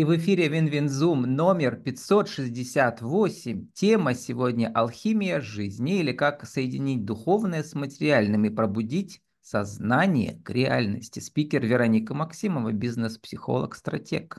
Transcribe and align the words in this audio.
И 0.00 0.04
в 0.04 0.16
эфире 0.16 0.48
WinWinZoom 0.48 1.24
номер 1.24 1.76
568. 1.76 3.68
Тема 3.74 4.14
сегодня 4.14 4.72
«Алхимия 4.72 5.42
жизни» 5.42 6.00
или 6.00 6.12
«Как 6.12 6.46
соединить 6.46 7.04
духовное 7.04 7.62
с 7.62 7.74
материальным 7.74 8.46
и 8.46 8.48
пробудить 8.48 9.20
сознание 9.42 10.40
к 10.42 10.48
реальности». 10.48 11.20
Спикер 11.20 11.66
Вероника 11.66 12.14
Максимова, 12.14 12.72
бизнес-психолог, 12.72 13.74
стратег. 13.74 14.38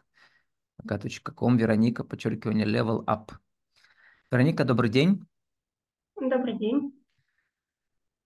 kом 1.36 1.57
Вероника, 1.57 2.04
подчеркивание, 2.04 2.66
level 2.66 3.05
up. 3.05 3.30
Вероника, 4.32 4.66
добрый 4.66 4.89
день. 4.89 5.23
Добрый 6.20 6.57
день. 6.57 6.91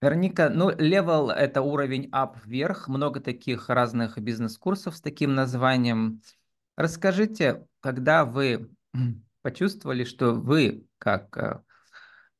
Вероника, 0.01 0.49
ну, 0.49 0.71
level– 0.71 1.31
это 1.33 1.61
уровень 1.61 2.09
up 2.11 2.37
вверх. 2.45 2.87
Много 2.87 3.19
таких 3.19 3.67
разных 3.67 4.17
бизнес-курсов 4.19 4.95
с 4.95 5.01
таким 5.01 5.35
названием– 5.35 6.21
Расскажите, 6.75 7.65
когда 7.79 8.25
вы 8.25 8.69
почувствовали, 9.41 10.03
что 10.03 10.33
вы 10.33 10.85
как 10.97 11.37
э, 11.37 11.61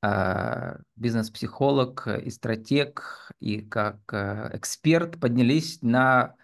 а, 0.02 0.78
бизнес-психолог 0.96 2.08
и 2.08 2.30
стратег, 2.30 3.32
и 3.40 3.62
как 3.62 3.98
э, 4.12 4.52
эксперт 4.54 5.20
поднялись 5.20 5.82
на, 5.82 6.36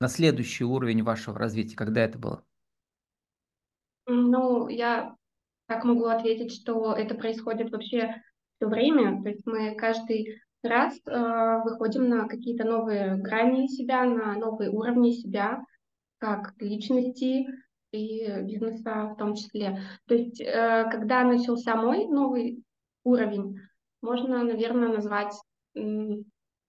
на 0.00 0.08
следующий 0.08 0.64
уровень 0.64 1.02
вашего 1.02 1.38
развития? 1.38 1.76
Когда 1.76 2.02
это 2.02 2.18
было? 2.18 2.44
Ну, 4.06 4.68
я 4.68 5.14
так 5.66 5.84
могу 5.84 6.06
ответить, 6.06 6.52
что 6.52 6.94
это 6.94 7.14
происходит 7.14 7.70
вообще 7.70 8.22
все 8.56 8.68
время. 8.68 9.22
То 9.22 9.28
есть 9.28 9.46
мы 9.46 9.74
каждый 9.76 10.40
раз 10.62 10.98
э, 11.06 11.60
выходим 11.64 12.08
на 12.08 12.26
какие-то 12.26 12.64
новые 12.64 13.16
грани 13.16 13.68
себя, 13.68 14.04
на 14.04 14.34
новые 14.34 14.70
уровни 14.70 15.12
себя, 15.12 15.64
как 16.18 16.54
личности 16.60 17.46
и 17.92 18.42
бизнеса 18.42 19.12
в 19.14 19.16
том 19.16 19.34
числе. 19.34 19.80
То 20.06 20.14
есть, 20.14 20.40
э, 20.40 20.88
когда 20.90 21.24
начался 21.24 21.74
мой 21.74 22.06
новый 22.06 22.62
уровень, 23.04 23.58
можно, 24.02 24.44
наверное, 24.44 24.88
назвать 24.88 25.34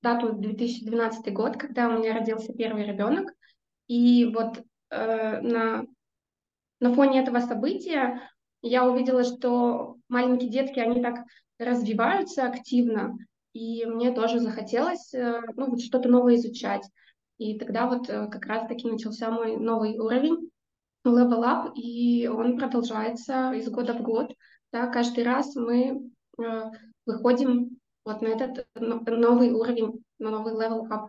дату 0.02 0.34
2012 0.34 1.34
год, 1.34 1.58
когда 1.58 1.90
у 1.90 2.00
меня 2.00 2.14
родился 2.14 2.54
первый 2.54 2.86
ребенок. 2.86 3.34
И 3.88 4.26
вот 4.26 4.64
э, 4.92 5.42
на, 5.42 5.86
на 6.80 6.94
фоне 6.94 7.22
этого 7.22 7.40
события 7.40 8.22
я 8.62 8.86
увидела, 8.86 9.24
что 9.24 9.98
маленькие 10.10 10.50
детки, 10.50 10.80
они 10.80 11.02
так 11.02 11.26
развиваются 11.58 12.46
активно, 12.46 13.18
и 13.54 13.86
мне 13.86 14.12
тоже 14.12 14.40
захотелось 14.40 15.14
э, 15.14 15.42
ну, 15.56 15.72
вот 15.72 15.82
что-то 15.82 16.08
новое 16.08 16.36
изучать. 16.36 16.84
И 17.40 17.58
тогда 17.58 17.88
вот 17.88 18.10
э, 18.10 18.28
как 18.28 18.46
раз-таки 18.46 18.88
начался 18.88 19.32
мой 19.32 19.56
новый 19.56 19.98
уровень, 19.98 20.52
level 21.06 21.44
up, 21.44 21.74
и 21.74 22.28
он 22.28 22.58
продолжается 22.58 23.54
из 23.54 23.70
года 23.70 23.94
в 23.94 24.02
год. 24.02 24.36
Да, 24.74 24.88
каждый 24.88 25.24
раз 25.24 25.56
мы 25.56 26.12
э, 26.38 26.64
выходим 27.06 27.80
вот 28.04 28.22
на 28.22 28.28
этот 28.28 28.68
новый 28.76 29.52
уровень, 29.52 30.04
на 30.20 30.32
новый 30.32 30.54
level 30.54 30.86
up. 30.90 31.08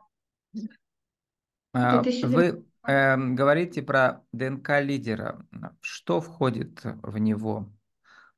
А, 1.73 2.01
вы 2.01 2.65
э, 2.87 3.17
говорите 3.17 3.83
про 3.83 4.25
ДНК 4.33 4.81
лидера. 4.81 5.45
Что 5.81 6.21
входит 6.21 6.81
в 6.85 7.19
него? 7.19 7.69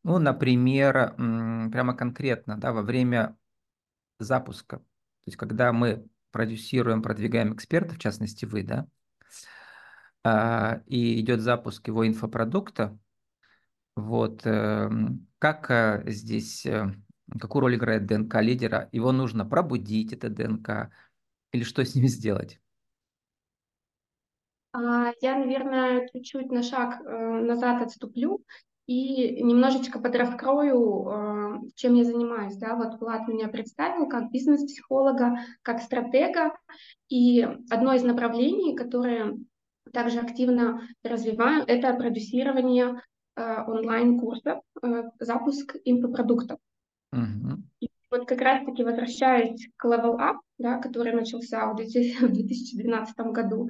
Ну, 0.02 0.18
например, 0.18 1.14
прямо 1.16 1.94
конкретно, 1.94 2.56
да, 2.58 2.72
во 2.72 2.80
время 2.80 3.36
запуска. 4.18 4.78
То 4.78 5.26
есть, 5.26 5.36
когда 5.36 5.72
мы 5.72 6.08
продюсируем, 6.32 7.02
продвигаем 7.02 7.54
эксперта, 7.54 7.94
в 7.94 7.98
частности 7.98 8.44
вы, 8.44 8.64
да, 8.64 8.86
а, 10.24 10.82
и 10.86 11.20
идет 11.20 11.40
запуск 11.40 11.86
его 11.86 12.06
инфопродукта, 12.06 12.98
вот, 13.94 14.46
эм, 14.46 15.26
как 15.38 15.70
э, 15.70 16.04
здесь, 16.06 16.64
э, 16.64 16.94
какую 17.38 17.62
роль 17.62 17.76
играет 17.76 18.06
ДНК 18.06 18.40
лидера? 18.40 18.88
Его 18.92 19.12
нужно 19.12 19.44
пробудить, 19.44 20.12
это 20.12 20.30
ДНК, 20.30 20.90
или 21.52 21.62
что 21.62 21.84
с 21.84 21.94
ним 21.94 22.08
сделать? 22.08 22.58
А, 24.72 25.12
я, 25.20 25.36
наверное, 25.36 26.08
чуть-чуть 26.08 26.50
на 26.50 26.62
шаг 26.62 27.02
э, 27.02 27.40
назад 27.42 27.82
отступлю 27.82 28.42
и 28.86 29.42
немножечко 29.42 30.00
подраскрою, 30.00 31.08
э, 31.08 31.58
чем 31.76 31.94
я 31.94 32.04
занимаюсь. 32.04 32.56
Да? 32.56 32.74
Вот 32.74 33.00
Влад 33.00 33.28
меня 33.28 33.48
представил 33.48 34.08
как 34.08 34.30
бизнес-психолога, 34.30 35.38
как 35.62 35.80
стратега. 35.80 36.52
И 37.08 37.42
одно 37.70 37.94
из 37.94 38.02
направлений, 38.02 38.74
которое 38.74 39.38
также 39.92 40.18
активно 40.20 40.82
развиваю, 41.04 41.64
это 41.66 41.94
продюсирование 41.94 43.00
э, 43.36 43.62
онлайн-курсов, 43.66 44.60
э, 44.82 45.02
запуск 45.20 45.76
инфопродуктов. 45.84 46.58
Uh-huh. 47.14 47.58
И 47.80 47.88
вот 48.10 48.26
как 48.26 48.40
раз-таки 48.40 48.82
возвращаясь 48.82 49.68
к 49.76 49.84
Level 49.84 50.16
Up, 50.16 50.38
да, 50.58 50.78
который 50.78 51.12
начался 51.12 51.66
в 51.66 51.76
2012 51.76 53.16
году, 53.18 53.68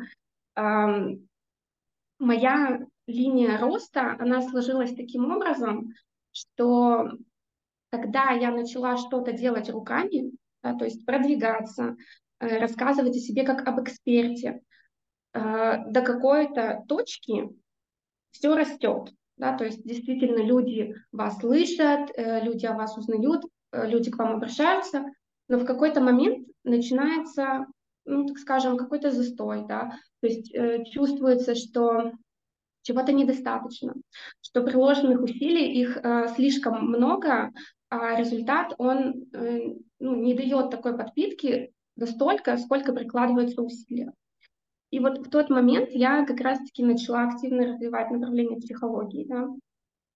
моя 2.19 2.87
линия 3.07 3.59
роста, 3.59 4.17
она 4.19 4.43
сложилась 4.43 4.95
таким 4.95 5.31
образом, 5.31 5.93
что 6.33 7.11
когда 7.91 8.31
я 8.31 8.51
начала 8.51 8.97
что-то 8.97 9.33
делать 9.33 9.69
руками, 9.69 10.33
да, 10.63 10.75
то 10.75 10.85
есть 10.85 11.05
продвигаться, 11.05 11.97
э, 12.41 12.59
рассказывать 12.59 13.17
о 13.17 13.21
себе 13.21 13.45
как 13.45 13.67
об 13.67 13.83
эксперте, 13.83 14.63
э, 15.35 15.85
до 15.87 16.01
какой-то 16.03 16.85
точки 16.89 17.51
все 18.31 18.55
растет. 18.55 19.13
Да, 19.37 19.57
то 19.57 19.65
есть 19.65 19.83
действительно 19.85 20.43
люди 20.43 20.95
вас 21.11 21.39
слышат, 21.39 22.11
э, 22.17 22.45
люди 22.45 22.65
о 22.67 22.75
вас 22.75 22.97
узнают, 22.97 23.45
люди 23.73 24.11
к 24.11 24.19
вам 24.19 24.37
обращаются, 24.37 25.05
но 25.49 25.59
в 25.59 25.65
какой-то 25.65 26.01
момент 26.01 26.47
начинается, 26.63 27.67
ну, 28.05 28.27
так 28.27 28.39
скажем, 28.39 28.77
какой-то 28.77 29.11
застой, 29.11 29.67
да, 29.67 29.99
то 30.21 30.27
есть 30.27 30.55
чувствуется, 30.93 31.55
что 31.55 32.13
чего-то 32.83 33.13
недостаточно, 33.13 33.95
что 34.41 34.63
приложенных 34.63 35.23
усилий 35.23 35.81
их 35.81 35.97
э, 35.97 36.29
слишком 36.35 36.87
много, 36.87 37.53
а 37.89 38.17
результат 38.17 38.75
он 38.79 39.25
э, 39.33 39.75
ну, 40.01 40.17
не 40.17 40.35
дает 40.35 40.71
такой 40.71 40.97
подпитки 40.97 41.73
настолько, 41.97 42.57
сколько 42.57 42.93
прикладывается 42.93 43.63
усилия. 43.63 44.13
И 44.91 44.99
вот 44.99 45.27
в 45.27 45.31
тот 45.31 45.49
момент 45.49 45.91
я 45.93 46.27
как 46.27 46.41
раз-таки 46.41 46.85
начала 46.85 47.29
активно 47.29 47.67
развивать 47.67 48.11
направление 48.11 48.61
психологии, 48.61 49.27
да, 49.29 49.49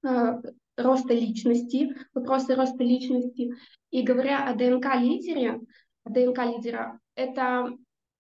э, 0.05 0.43
роста 0.76 1.15
личности, 1.15 1.97
вопросы 2.12 2.55
роста 2.55 2.82
личности. 2.82 3.55
И 3.91 4.03
говоря 4.03 4.47
о 4.47 4.55
ДНК-лидере, 4.55 5.60
ДНК-лидера, 6.05 7.00
это 7.15 7.71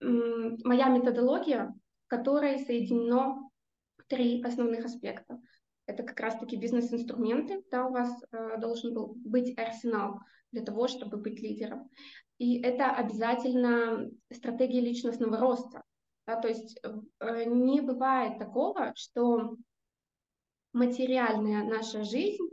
моя 0.00 0.88
методология, 0.88 1.74
в 2.06 2.08
которой 2.08 2.58
соединено 2.60 3.50
три 4.08 4.42
основных 4.42 4.84
аспекта. 4.84 5.40
Это 5.86 6.02
как 6.02 6.18
раз-таки 6.20 6.56
бизнес-инструменты, 6.56 7.62
да, 7.70 7.86
у 7.86 7.92
вас 7.92 8.10
э, 8.32 8.58
должен 8.58 8.92
был 8.92 9.14
быть 9.24 9.56
арсенал 9.56 10.20
для 10.50 10.62
того, 10.62 10.88
чтобы 10.88 11.16
быть 11.16 11.40
лидером. 11.40 11.88
И 12.38 12.60
это 12.60 12.90
обязательно 12.90 14.10
стратегия 14.32 14.80
личностного 14.80 15.38
роста. 15.38 15.82
Да, 16.26 16.40
то 16.40 16.48
есть 16.48 16.80
э, 16.82 17.44
не 17.44 17.80
бывает 17.80 18.38
такого, 18.38 18.92
что 18.96 19.56
материальная 20.72 21.64
наша 21.64 22.02
жизнь, 22.02 22.44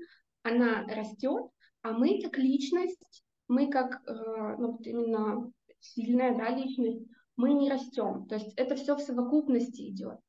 она 0.43 0.85
растет, 0.87 1.45
а 1.81 1.91
мы 1.91 2.21
как 2.21 2.37
личность, 2.37 3.23
мы 3.47 3.69
как 3.69 4.01
э, 4.07 4.55
ну, 4.59 4.77
именно 4.83 5.51
сильная 5.79 6.37
да, 6.37 6.49
личность, 6.49 7.03
мы 7.35 7.53
не 7.53 7.69
растем. 7.69 8.27
То 8.27 8.35
есть 8.35 8.53
это 8.55 8.75
все 8.75 8.95
в 8.95 9.01
совокупности 9.01 9.89
идет. 9.89 10.19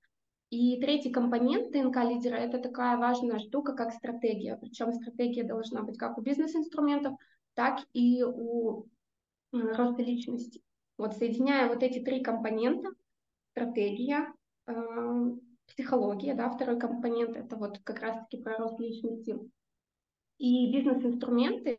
И 0.51 0.81
третий 0.81 1.11
компонент 1.11 1.73
ДНК 1.73 1.97
лидера– 2.05 2.37
это 2.37 2.59
такая 2.59 2.97
важная 2.97 3.39
штука, 3.39 3.73
как 3.73 3.93
стратегия. 3.93 4.57
Причем 4.57 4.93
стратегия 4.93 5.45
должна 5.45 5.83
быть 5.83 5.99
как 5.99 6.19
у 6.19 6.23
бизнес-инструментов, 6.23 7.15
так 7.55 7.81
и 7.93 8.23
у 8.23 8.87
роста 9.53 10.03
личности. 10.03 10.63
Вот 10.97 11.17
соединяя 11.17 11.69
вот 11.69 11.83
эти 11.83 11.99
три 11.99 12.23
компонента– 12.23 12.91
стратегия, 13.51 14.33
э, 14.67 14.73
психология, 15.67 16.35
да, 16.35 16.51
второй 16.51 16.79
компонент– 16.79 17.37
это 17.37 17.57
вот 17.57 17.79
как 17.83 18.01
раз-таки 18.01 18.43
про 18.43 18.59
рост 18.59 18.79
личности, 18.79 19.39
и 20.39 20.73
бизнес-инструменты, 20.73 21.79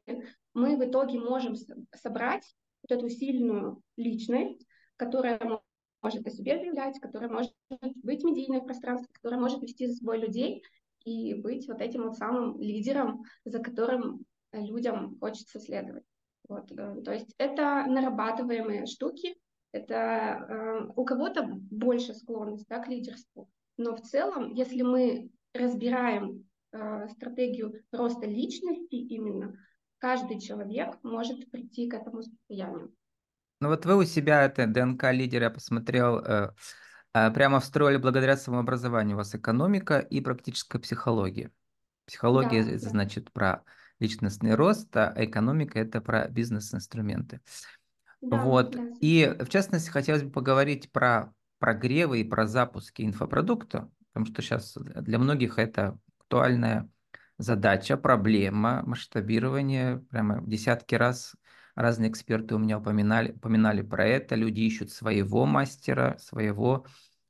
мы 0.53 0.77
в 0.77 0.85
итоге 0.85 1.19
можем 1.19 1.55
собрать 1.93 2.55
вот 2.83 2.97
эту 2.97 3.09
сильную 3.09 3.81
личность, 3.97 4.65
которая 4.95 5.61
может 6.05 6.27
о 6.27 6.29
себе 6.29 6.59
заявлять, 6.59 6.99
которая 6.99 7.29
может 7.29 7.51
быть 8.03 8.23
медийной 8.23 8.61
в 8.61 9.11
которая 9.11 9.39
может 9.39 9.61
вести 9.63 9.87
за 9.87 9.95
собой 9.95 10.19
людей 10.19 10.63
и 11.03 11.33
быть 11.33 11.67
вот 11.67 11.81
этим 11.81 12.03
вот 12.03 12.15
самым 12.15 12.59
лидером, 12.61 13.23
за 13.43 13.59
которым 13.59 14.23
людям 14.51 15.17
хочется 15.19 15.59
следовать. 15.59 16.03
Вот, 16.47 16.71
э, 16.71 17.01
то 17.03 17.11
есть 17.11 17.33
это 17.39 17.85
нарабатываемые 17.87 18.85
штуки, 18.85 19.35
это 19.71 19.95
э, 19.95 20.91
у 20.95 21.03
кого-то 21.03 21.43
больше 21.71 22.13
склонность 22.13 22.67
да, 22.69 22.79
к 22.79 22.87
лидерству, 22.87 23.49
Но 23.77 23.95
в 23.95 24.01
целом, 24.01 24.53
если 24.53 24.83
мы 24.83 25.31
разбираем 25.53 26.47
э, 26.71 27.07
стратегию 27.09 27.81
роста 27.91 28.27
личности 28.27 28.95
именно, 28.95 29.57
каждый 29.97 30.39
человек 30.39 30.99
может 31.01 31.49
прийти 31.49 31.89
к 31.89 31.95
этому 31.95 32.21
состоянию. 32.21 32.93
Ну 33.65 33.71
вот 33.71 33.83
вы 33.83 33.95
у 33.95 34.03
себя, 34.03 34.43
это 34.43 34.67
ДНК 34.67 35.05
лидер, 35.11 35.41
я 35.41 35.49
посмотрел, 35.49 36.19
э, 36.19 36.51
э, 37.15 37.31
прямо 37.31 37.59
встроили 37.59 37.97
благодаря 37.97 38.37
самообразованию 38.37 39.15
у 39.15 39.17
вас 39.17 39.33
экономика 39.33 39.97
и 39.97 40.21
практическая 40.21 40.77
психология. 40.77 41.49
Психология 42.05 42.63
Да, 42.63 42.69
это 42.69 42.83
да. 42.83 42.89
значит 42.89 43.31
про 43.31 43.63
личностный 43.99 44.53
рост, 44.53 44.95
а 44.95 45.11
экономика 45.15 45.79
это 45.79 45.99
про 45.99 46.27
бизнес-инструменты. 46.27 47.41
Да, 48.21 48.37
Вот. 48.37 48.73
да, 48.73 48.83
И 49.01 49.35
в 49.39 49.49
частности 49.49 49.89
хотелось 49.89 50.21
бы 50.21 50.29
поговорить 50.29 50.91
про 50.91 51.33
прогревы 51.57 52.19
и 52.19 52.23
про 52.23 52.45
запуски 52.45 53.01
инфопродукта, 53.01 53.89
потому 54.13 54.27
что 54.27 54.43
сейчас 54.43 54.77
для 54.77 55.17
многих 55.17 55.57
это 55.57 55.97
актуальная 56.19 56.87
задача, 57.39 57.97
проблема 57.97 58.83
масштабирования. 58.85 60.03
Прямо 60.11 60.43
десятки 60.45 60.93
раз 60.93 61.33
разные 61.75 62.09
эксперты 62.09 62.55
у 62.55 62.57
меня 62.57 62.79
упоминали, 62.79 63.31
упоминали 63.31 63.81
про 63.81 64.05
это. 64.05 64.35
Люди 64.35 64.61
ищут 64.61 64.91
своего 64.91 65.45
мастера, 65.45 66.17
своего 66.19 66.85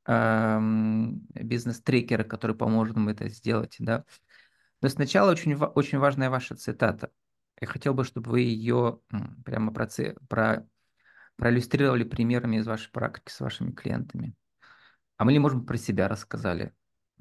эм, 0.05 1.27
бизнес-трекера, 1.33 2.23
который 2.23 2.55
поможет 2.55 2.95
им 2.95 3.09
это 3.09 3.27
сделать. 3.29 3.75
Да? 3.79 4.05
Но 4.81 4.89
сначала 4.89 5.31
очень, 5.31 5.55
очень 5.55 5.97
важная 5.97 6.29
ваша 6.29 6.55
цитата. 6.55 7.11
Я 7.59 7.67
хотел 7.67 7.93
бы, 7.93 8.03
чтобы 8.03 8.31
вы 8.31 8.41
ее 8.41 8.99
прямо 9.43 9.71
проце- 9.71 10.17
про 10.27 10.67
проиллюстрировали 11.37 12.03
примерами 12.03 12.57
из 12.57 12.67
вашей 12.67 12.91
практики 12.91 13.31
с 13.31 13.39
вашими 13.39 13.71
клиентами. 13.71 14.35
А 15.17 15.25
мы 15.25 15.37
может 15.39 15.65
про 15.65 15.77
себя 15.77 16.07
рассказали. 16.07 16.73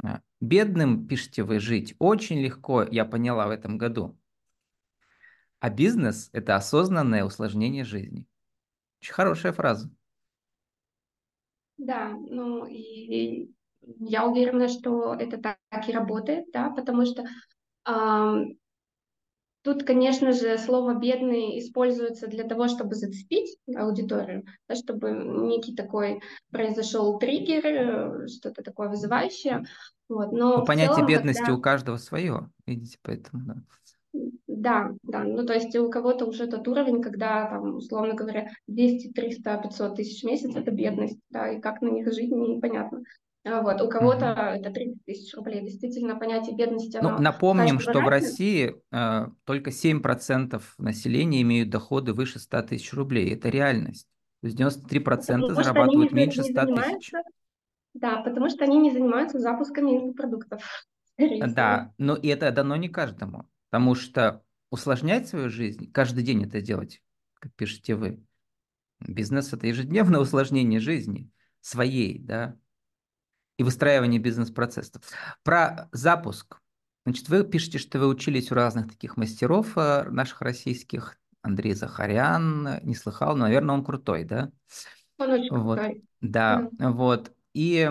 А, 0.02 0.20
Бедным, 0.40 1.06
пишите 1.06 1.42
вы, 1.42 1.60
жить 1.60 1.94
очень 1.98 2.40
легко, 2.40 2.82
я 2.82 3.04
поняла 3.04 3.46
в 3.46 3.50
этом 3.50 3.78
году. 3.78 4.18
А 5.64 5.70
бизнес– 5.70 6.28
это 6.34 6.56
осознанное 6.56 7.24
усложнение 7.24 7.84
жизни. 7.84 8.26
Очень 9.00 9.14
хорошая 9.14 9.54
фраза. 9.54 9.90
Да, 11.78 12.10
ну 12.10 12.66
и 12.66 13.48
я 14.00 14.26
уверена, 14.26 14.68
что 14.68 15.14
это 15.14 15.38
так 15.38 15.88
и 15.88 15.92
работает, 15.92 16.48
да, 16.52 16.68
потому 16.68 17.06
что 17.06 17.24
ам, 17.84 18.58
тут, 19.62 19.84
конечно 19.84 20.32
же, 20.32 20.58
слово 20.58 20.98
«бедный» 20.98 21.58
используется 21.58 22.26
для 22.26 22.44
того, 22.44 22.68
чтобы 22.68 22.94
зацепить 22.94 23.56
аудиторию, 23.74 24.44
да, 24.68 24.74
чтобы 24.74 25.12
некий 25.12 25.74
такой 25.74 26.20
произошел 26.50 27.18
триггер, 27.18 27.64
э, 27.64 28.28
что-то 28.28 28.62
такое 28.62 28.90
вызывающее. 28.90 29.64
Вот. 30.10 30.30
Ну, 30.30 30.38
Но 30.38 30.62
в 30.62 30.66
понятие 30.66 30.96
целом, 30.96 31.08
бедности 31.08 31.40
когда 31.40 31.54
у 31.54 31.62
каждого 31.62 31.96
свое, 31.96 32.50
видите, 32.66 32.98
поэтому, 33.02 33.44
да. 33.46 33.54
Да, 34.56 34.90
да, 35.02 35.24
ну 35.24 35.44
то 35.44 35.52
есть 35.52 35.74
у 35.76 35.90
кого-то 35.90 36.26
уже 36.26 36.46
тот 36.46 36.68
уровень, 36.68 37.02
когда 37.02 37.46
там, 37.48 37.76
условно 37.76 38.14
говоря, 38.14 38.50
200, 38.68 39.10
300, 39.12 39.58
500 39.58 39.96
тысяч 39.96 40.22
в 40.22 40.26
месяц– 40.26 40.54
это 40.54 40.70
бедность, 40.70 41.18
да, 41.30 41.50
и 41.50 41.60
как 41.60 41.80
на 41.82 41.88
них 41.88 42.06
жить, 42.12 42.30
непонятно. 42.30 43.02
А 43.44 43.62
Вот, 43.62 43.80
у 43.82 43.88
кого-то 43.88 44.26
Мгм. 44.26 44.60
это 44.60 44.70
30 44.70 45.04
тысяч 45.04 45.34
рублей. 45.34 45.60
Действительно, 45.62 46.16
понятие 46.16 46.56
бедности, 46.56 46.96
Ну, 47.00 47.10
напомним, 47.18 47.80
что 47.80 48.00
в 48.00 48.04
разное, 48.04 48.10
России 48.10 48.76
э, 48.92 49.26
только 49.44 49.70
7% 49.72 50.74
населения 50.78 51.42
имеют 51.42 51.68
доходы 51.70 52.12
выше 52.14 52.38
100 52.38 52.62
тысяч 52.62 52.92
рублей. 52.92 53.34
Это 53.34 53.48
реальность. 53.48 54.06
То 54.40 54.46
есть 54.46 54.56
93% 54.56 55.46
потому 55.46 55.56
зарабатывают 55.56 56.10
за- 56.12 56.16
меньше 56.16 56.42
не 56.42 56.50
100 56.50 56.66
тысяч. 56.66 57.12
да, 57.94 58.22
потому 58.22 58.48
что 58.50 58.64
они 58.64 58.78
не 58.78 58.90
занимаются 58.92 59.38
запусками 59.38 59.92
инфопродуктов, 59.96 60.62
всего. 61.16 61.54
Да, 61.54 61.92
но 61.98 62.16
и 62.16 62.28
это 62.28 62.50
дано 62.52 62.76
не 62.76 62.88
каждому, 62.88 63.48
потому 63.70 63.94
что 63.94 64.42
усложнять 64.74 65.28
свою 65.28 65.48
жизнь, 65.48 65.90
каждый 65.90 66.24
день 66.24 66.44
это 66.44 66.60
делать, 66.60 67.02
как 67.34 67.54
пишете 67.54 67.94
вы, 67.94 68.22
бизнес– 69.00 69.52
это 69.52 69.66
ежедневное 69.66 70.20
усложнение 70.20 70.80
жизни 70.80 71.30
своей, 71.60 72.18
да, 72.18 72.56
и 73.56 73.62
выстраивание 73.62 74.20
бизнес-процессов. 74.20 75.02
Про 75.44 75.88
запуск. 75.92 76.60
Значит, 77.06 77.28
вы 77.28 77.44
пишете, 77.44 77.78
что 77.78 78.00
вы 78.00 78.08
учились 78.08 78.50
у 78.50 78.54
разных 78.54 78.88
таких 78.88 79.16
мастеров 79.16 79.78
э, 79.78 80.04
наших 80.10 80.42
российских. 80.42 81.16
Андрей 81.42 81.74
Захарян, 81.74 82.80
не 82.82 82.94
слыхал, 82.94 83.36
но, 83.36 83.44
наверное, 83.44 83.74
он 83.74 83.84
крутой, 83.84 84.24
да? 84.24 84.50
Он 85.18 85.30
очень 85.30 85.54
Вот, 85.54 85.78
крутой. 85.78 86.04
Да. 86.22 86.68
да, 86.72 86.90
вот. 86.90 87.32
И 87.52 87.88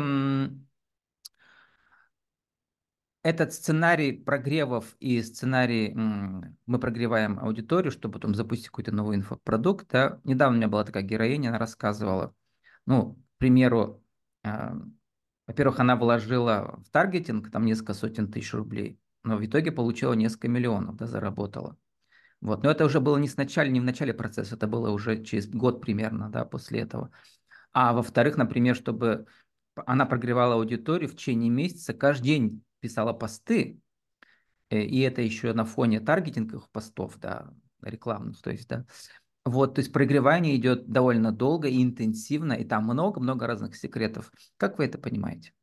этот 3.23 3.53
сценарий 3.53 4.11
прогревов 4.11 4.95
и 4.99 5.21
сценарий 5.21 5.93
мы 5.93 6.79
прогреваем 6.79 7.39
аудиторию, 7.39 7.91
чтобы 7.91 8.15
потом 8.15 8.35
запустить 8.35 8.67
какой-то 8.67 8.91
новый 8.91 9.15
инфопродукт. 9.15 9.87
Да. 9.89 10.19
Недавно 10.25 10.55
у 10.55 10.57
меня 10.57 10.67
была 10.67 10.83
такая 10.83 11.03
героиня, 11.03 11.49
она 11.49 11.57
рассказывала, 11.57 12.35
ну, 12.85 13.13
к 13.13 13.37
примеру, 13.37 14.03
а, 14.43 14.75
во-первых, 15.47 15.79
она 15.79 15.95
вложила 15.95 16.81
в 16.85 16.91
таргетинг 16.91 17.49
там 17.49 17.65
несколько 17.65 17.93
сотен 17.93 18.29
тысяч 18.29 18.53
рублей, 18.53 18.99
но 19.23 19.37
в 19.37 19.45
итоге 19.45 19.71
получила 19.71 20.13
несколько 20.13 20.49
миллионов, 20.49 20.97
да, 20.97 21.07
заработала. 21.07 21.77
Вот. 22.41 22.61
Но 22.61 22.69
это 22.69 22.83
уже 22.83 22.99
было 22.99 23.17
не 23.17 23.29
сначала, 23.29 23.67
не 23.67 23.79
в 23.79 23.85
начале 23.85 24.13
процесса, 24.13 24.55
это 24.55 24.67
было 24.67 24.89
уже 24.89 25.23
через 25.23 25.47
год 25.47 25.79
примерно, 25.79 26.29
да, 26.29 26.43
после 26.43 26.81
этого. 26.81 27.09
А 27.71 27.93
во-вторых, 27.93 28.35
например, 28.35 28.75
чтобы 28.75 29.27
она 29.85 30.05
прогревала 30.05 30.55
аудиторию 30.55 31.09
в 31.09 31.15
течение 31.15 31.49
месяца, 31.49 31.93
каждый 31.93 32.25
день 32.25 32.63
писала 32.83 33.13
посты, 33.13 33.79
э, 34.69 34.81
и 34.81 34.99
это 34.99 35.21
еще 35.21 35.53
на 35.53 35.63
фоне 35.65 36.01
таргетинговых 36.01 36.69
постов, 36.69 37.17
да, 37.17 37.49
рекламных, 37.81 38.41
то 38.41 38.51
есть, 38.51 38.67
да. 38.67 38.85
Вот, 39.45 39.75
то 39.75 39.81
есть 39.81 39.91
прогревание 39.91 40.55
идет 40.55 40.87
довольно 40.87 41.31
долго 41.31 41.67
и 41.67 41.81
интенсивно, 41.81 42.53
и 42.53 42.65
там 42.65 42.83
много-много 42.83 43.47
разных 43.47 43.75
секретов. 43.75 44.31
Как 44.57 44.77
вы 44.77 44.85
это 44.85 44.97
понимаете? 44.97 45.53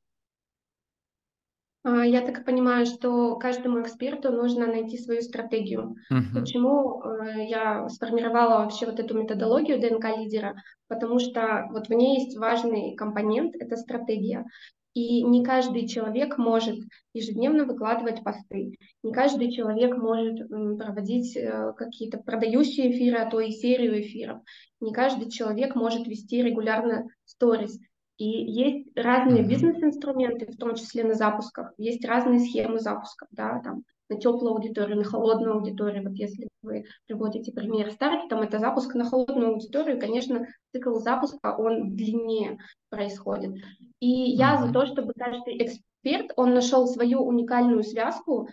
А, 1.82 2.04
Я 2.04 2.20
так 2.20 2.44
понимаю, 2.44 2.84
что 2.84 3.36
каждому 3.36 3.80
эксперту 3.80 4.30
нужно 4.32 4.66
найти 4.66 4.98
свою 4.98 5.22
стратегию. 5.22 5.94
Мгм. 6.10 6.34
Почему 6.34 7.02
э, 7.02 7.46
я 7.48 7.88
сформировала 7.88 8.62
вообще 8.62 8.86
вот 8.86 9.00
эту 9.00 9.16
методологию 9.16 9.80
ДНК-лидера? 9.80 10.56
Потому 10.88 11.18
что 11.18 11.66
вот 11.70 11.88
в 11.88 11.90
ней 11.90 12.24
есть 12.24 12.36
важный 12.36 12.94
компонент– 12.96 13.54
это 13.58 13.76
стратегия. 13.76 14.44
И 14.92 15.22
не 15.22 15.44
каждый 15.44 15.86
человек 15.86 16.36
может 16.36 16.78
ежедневно 17.14 17.64
выкладывать 17.64 18.24
посты, 18.24 18.76
не 19.04 19.12
каждый 19.12 19.52
человек 19.52 19.96
может 19.96 20.48
проводить 20.48 21.36
э, 21.36 21.72
какие-то 21.76 22.18
продающие 22.18 22.90
эфиры, 22.90 23.18
а 23.18 23.30
то 23.30 23.38
и 23.38 23.52
серию 23.52 24.00
эфиров, 24.00 24.42
не 24.80 24.92
каждый 24.92 25.30
человек 25.30 25.76
может 25.76 26.08
вести 26.08 26.42
регулярно 26.42 27.06
сторис. 27.24 27.78
И 28.18 28.26
есть 28.26 28.88
разные 28.96 29.44
бизнес-инструменты, 29.44 30.46
в 30.46 30.56
том 30.56 30.74
числе 30.74 31.04
на 31.04 31.14
запусках, 31.14 31.72
есть 31.78 32.04
разные 32.04 32.40
схемы 32.40 32.80
запусков, 32.80 33.28
да, 33.30 33.60
там, 33.60 33.84
на 34.10 34.20
теплую 34.20 34.54
аудиторию, 34.54 34.98
на 34.98 35.04
холодную 35.04 35.54
аудиторию. 35.54 36.02
Вот 36.02 36.16
если 36.16 36.48
вы 36.62 36.84
приводите 37.06 37.52
пример 37.52 37.90
с 37.90 37.96
таргетом, 37.96 38.42
это 38.42 38.58
запуск 38.58 38.94
на 38.94 39.08
холодную 39.08 39.52
аудиторию, 39.52 39.98
конечно, 39.98 40.46
цикл 40.72 40.98
запуска, 40.98 41.56
он 41.56 41.96
длиннее 41.96 42.58
происходит. 42.90 43.54
И 44.00 44.08
я 44.08 44.58
за 44.58 44.72
то, 44.72 44.84
чтобы 44.86 45.12
каждый 45.16 45.64
эксперт, 45.64 46.32
он 46.36 46.54
нашел 46.54 46.86
свою 46.86 47.20
уникальную 47.22 47.84
связку, 47.84 48.48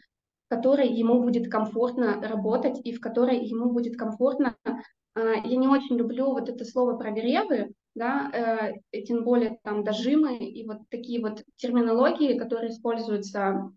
в 0.45 0.49
которой 0.49 0.87
ему 0.87 1.21
будет 1.21 1.51
комфортно 1.51 2.21
работать 2.21 2.79
и 2.83 2.93
в 2.93 3.01
которой 3.01 3.43
ему 3.43 3.71
будет 3.71 3.97
комфортно. 3.97 4.55
А, 5.15 5.21
Я 5.43 5.57
не 5.57 5.67
очень 5.67 5.97
люблю 5.97 6.31
вот 6.31 6.49
это 6.49 6.63
слово 6.63 6.95
прогревы, 6.97 7.73
да, 7.95 8.29
э, 8.91 9.01
тем 9.01 9.23
более 9.23 9.57
там 9.63 9.83
дожимы 9.83 10.37
и 10.37 10.65
вот 10.67 10.77
такие 10.89 11.19
вот 11.19 11.43
терминологии, 11.55 12.37
которые 12.37 12.69
используются 12.69 13.71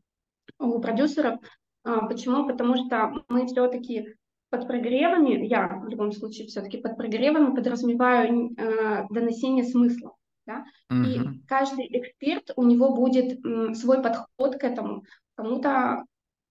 у 0.59 0.79
продюсеров. 0.81 1.41
А, 1.85 2.07
Почему? 2.07 2.47
Потому 2.47 2.77
что 2.77 3.13
мы 3.29 3.47
все-таки 3.47 4.15
под 4.51 4.67
прогревами, 4.67 5.47
я 5.47 5.69
в 5.69 5.89
любом 5.89 6.13
случае 6.13 6.49
все-таки 6.49 6.79
под 6.79 6.97
прогревами 6.97 7.55
подразумеваю 7.55 8.51
э, 8.57 9.07
донесение 9.11 9.65
смысла. 9.65 10.15
Да? 10.47 10.65
И 10.91 11.19
Мгм. 11.21 11.43
каждый 11.47 11.87
эксперт, 11.99 12.51
у 12.57 12.65
него 12.65 12.95
будет 12.95 13.45
м, 13.45 13.75
свой 13.75 14.03
подход 14.03 14.57
к 14.59 14.65
этому. 14.65 15.05
Кому-то 15.37 16.05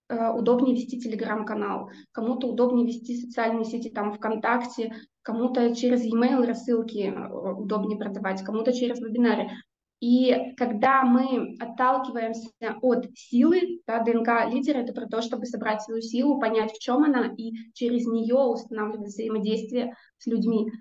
э, 0.07 0.29
удобнее 0.31 0.75
вести 0.75 0.99
телеграм-канал, 0.99 1.89
кому-то 2.11 2.47
удобнее 2.47 2.87
вести 2.87 3.19
социальные 3.21 3.65
сети 3.65 3.89
там 3.89 4.13
ВКонтакте, 4.13 4.93
кому-то 5.21 5.75
через 5.75 6.03
e-mail 6.05 6.45
рассылки 6.45 7.13
э, 7.13 7.51
удобнее 7.53 7.97
продавать, 7.99 8.43
кому-то 8.43 8.71
через 8.73 8.99
вебинары. 9.01 9.49
И 9.99 10.53
когда 10.55 11.03
мы 11.03 11.57
отталкиваемся 11.59 12.49
от 12.81 13.07
силы, 13.15 13.81
да, 13.85 14.01
ДНК 14.01 14.49
лидера 14.49 14.77
это 14.77 14.93
про 14.93 15.07
то, 15.07 15.21
чтобы 15.21 15.45
собрать 15.45 15.81
свою 15.81 16.01
силу, 16.01 16.39
понять, 16.39 16.71
в 16.71 16.79
чем 16.79 17.03
она, 17.03 17.33
и 17.37 17.51
через 17.73 18.05
нее 18.07 18.35
устанавливать 18.35 19.07
взаимодействие 19.07 19.93
с 20.17 20.25
людьми, 20.25 20.71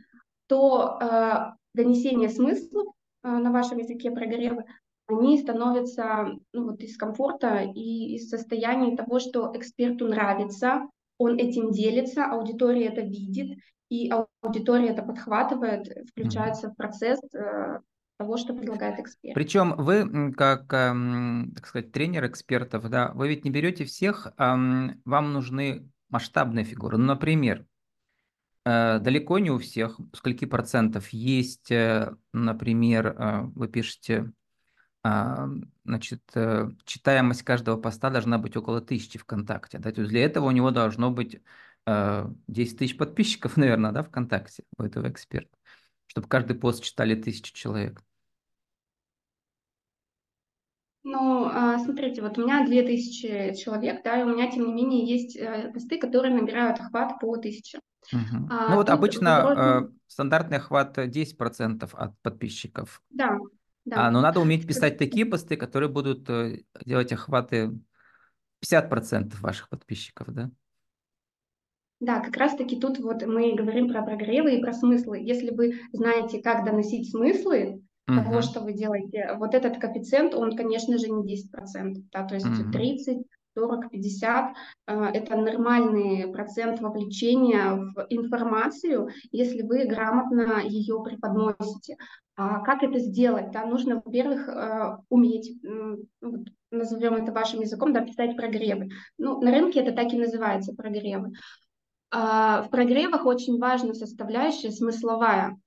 то 0.46 0.98
э, 1.00 1.34
донесение 1.74 2.28
смыслов 2.28 2.94
э, 3.24 3.28
на 3.28 3.50
вашем 3.50 3.78
языке 3.78 4.12
прогрева 4.12 4.64
они 5.08 5.38
становятся 5.38 6.28
ну, 6.52 6.64
вот 6.70 6.80
из 6.80 6.96
комфорта 6.96 7.62
и 7.62 8.14
из 8.14 8.28
состояния 8.28 8.94
того, 8.94 9.18
что 9.18 9.50
эксперту 9.54 10.06
нравится, 10.06 10.82
он 11.16 11.36
этим 11.38 11.72
делится, 11.72 12.26
аудитория 12.26 12.86
это 12.86 13.00
видит, 13.00 13.58
и 13.88 14.10
аудитория 14.42 14.88
это 14.90 15.02
подхватывает, 15.02 15.88
включается 16.10 16.70
в 16.70 16.76
процесс 16.76 17.18
э, 17.34 17.78
того, 18.18 18.36
что 18.36 18.52
предлагает 18.52 18.98
эксперт. 18.98 19.34
Причем 19.34 19.74
вы, 19.76 20.32
как, 20.32 20.72
эм, 20.72 21.52
так 21.54 21.66
сказать, 21.66 21.92
тренер 21.92 22.26
экспертов, 22.26 22.88
да, 22.90 23.12
вы 23.14 23.28
ведь 23.28 23.44
не 23.44 23.50
берете 23.50 23.84
всех, 23.84 24.32
вам 24.36 25.32
нужны 25.32 25.88
масштабные 26.10 26.64
фигуры. 26.64 26.98
Ну, 26.98 27.06
например, 27.06 27.64
э, 28.64 28.98
далеко 28.98 29.38
не 29.38 29.50
у 29.50 29.58
всех, 29.58 29.98
скольки 30.12 30.44
процентов 30.44 31.08
есть, 31.10 31.70
э, 31.70 32.14
например, 32.32 33.14
вы 33.54 33.68
пишете 33.68 34.32
значит, 35.84 36.22
э, 36.34 36.68
читаемость 36.84 37.42
каждого 37.42 37.80
поста 37.80 38.10
должна 38.10 38.38
быть 38.38 38.56
около 38.56 38.80
тысячи 38.80 39.18
ВКонтакте. 39.18 39.78
Да? 39.78 39.92
То 39.92 40.00
есть 40.00 40.10
для 40.10 40.24
этого 40.24 40.46
у 40.46 40.50
него 40.50 40.70
должно 40.70 41.10
быть 41.10 41.40
10 41.86 42.74
э, 42.74 42.76
тысяч 42.76 42.96
подписчиков, 42.96 43.56
наверное, 43.56 43.92
да, 43.92 44.02
ВКонтакте 44.02 44.64
у 44.76 44.82
этого 44.82 45.08
эксперта, 45.08 45.56
чтобы 46.06 46.28
каждый 46.28 46.56
пост 46.56 46.82
читали 46.82 47.14
тысячи 47.14 47.54
человек. 47.54 48.02
Ну, 51.10 51.46
а, 51.46 51.78
смотрите, 51.78 52.20
вот 52.20 52.36
у 52.36 52.42
меня 52.42 52.66
2000 52.66 53.54
человек, 53.54 54.02
да, 54.04 54.20
и 54.20 54.24
у 54.24 54.28
меня, 54.28 54.50
тем 54.50 54.66
не 54.66 54.72
менее, 54.74 55.06
есть 55.06 55.36
э, 55.36 55.70
посты, 55.72 55.98
которые 55.98 56.34
набирают 56.34 56.78
охват 56.80 57.18
по 57.18 57.32
1000. 57.32 57.78
Угу. 58.12 58.48
А, 58.50 58.68
ну 58.68 58.76
вот 58.76 58.90
обычно 58.90 59.42
вопрос... 59.42 59.90
стандартный 60.06 60.58
охват 60.58 60.98
10% 60.98 61.88
от 61.94 62.18
подписчиков. 62.20 63.00
Да, 63.08 63.38
да. 63.86 64.06
А, 64.06 64.10
но 64.10 64.20
надо 64.20 64.40
уметь 64.40 64.66
писать 64.66 64.98
такие 64.98 65.24
посты, 65.24 65.56
которые 65.56 65.88
будут 65.88 66.28
э, 66.28 66.64
делать 66.84 67.10
охваты 67.10 67.72
50% 68.62 69.40
ваших 69.40 69.70
подписчиков, 69.70 70.28
да? 70.28 70.50
Да, 72.00 72.20
как 72.20 72.36
раз-таки 72.36 72.78
тут 72.78 72.98
вот 72.98 73.24
мы 73.24 73.54
говорим 73.54 73.88
про 73.88 74.02
прогревы 74.02 74.56
и 74.56 74.62
про 74.62 74.74
смыслы. 74.74 75.20
Если 75.20 75.50
вы 75.52 75.80
знаете, 75.92 76.42
как 76.42 76.66
доносить 76.66 77.10
смыслы 77.10 77.82
uh-huh. 78.08 78.24
того, 78.24 78.42
что 78.42 78.60
вы 78.60 78.72
делаете, 78.72 79.34
вот 79.36 79.54
этот 79.54 79.78
коэффициент, 79.78 80.34
он, 80.34 80.56
конечно 80.56 80.98
же, 80.98 81.08
не 81.08 81.36
10%, 81.36 81.94
да, 82.12 82.24
то 82.24 82.34
есть 82.34 82.46
uh-huh. 82.46 82.72
30, 82.72 83.18
40, 83.54 83.90
50 83.90 84.54
это 84.86 85.36
нормальный 85.36 86.28
процент 86.28 86.80
вовлечения 86.80 87.74
в 87.74 88.06
информацию, 88.08 89.08
если 89.32 89.62
вы 89.62 89.84
грамотно 89.84 90.60
ее 90.64 91.02
преподносите. 91.02 91.96
А 92.36 92.60
как 92.60 92.84
это 92.84 93.00
сделать? 93.00 93.50
Да, 93.50 93.66
нужно, 93.66 94.00
во-первых, 94.04 94.48
э, 94.48 94.98
уметь, 95.08 95.60
назовем 96.70 97.14
это 97.14 97.32
вашим 97.32 97.60
языком, 97.60 97.92
да, 97.92 98.00
писать 98.00 98.36
прогревы. 98.36 98.90
Ну, 99.18 99.40
на 99.40 99.50
рынке 99.50 99.80
это 99.80 99.92
так 99.92 100.12
и 100.12 100.18
называется, 100.18 100.72
прогревы. 100.72 101.32
А 102.10 102.62
в 102.62 102.70
прогревах 102.70 103.26
очень 103.26 103.58
важна 103.58 103.92
составляющая 103.92 104.70
смысловая. 104.70 105.58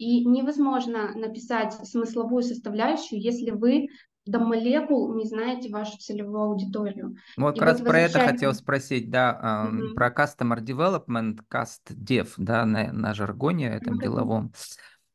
И 0.00 0.24
невозможно 0.24 1.12
написать 1.14 1.74
смысловую 1.86 2.42
составляющую, 2.42 3.20
если 3.20 3.50
вы 3.50 3.88
до 4.24 4.38
молекул 4.38 5.14
не 5.14 5.26
знаете 5.26 5.68
вашу 5.68 5.98
целевую 5.98 6.40
аудиторию. 6.40 7.16
Вот 7.36 7.58
как 7.58 7.68
раз 7.68 7.80
про 7.82 8.00
это 8.00 8.18
хотел 8.20 8.54
спросить, 8.54 9.10
да, 9.10 9.68
mm-hmm. 9.70 9.92
про 9.94 10.08
Customer 10.08 10.58
Development, 10.58 11.40
Cast 11.52 11.94
Dev, 11.94 12.30
да, 12.38 12.64
на, 12.64 12.90
на 12.94 13.12
жаргоне 13.12 13.68
этом 13.68 13.98
mm-hmm. 13.98 14.02
деловом. 14.02 14.52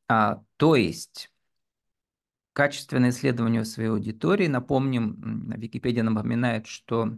А, 0.07 0.41
то 0.57 0.75
есть 0.75 1.31
качественное 2.53 3.09
исследование 3.09 3.65
своей 3.65 3.89
аудитории. 3.89 4.45
Напомним, 4.45 5.51
Википедия 5.57 6.03
напоминает, 6.03 6.67
что 6.67 7.17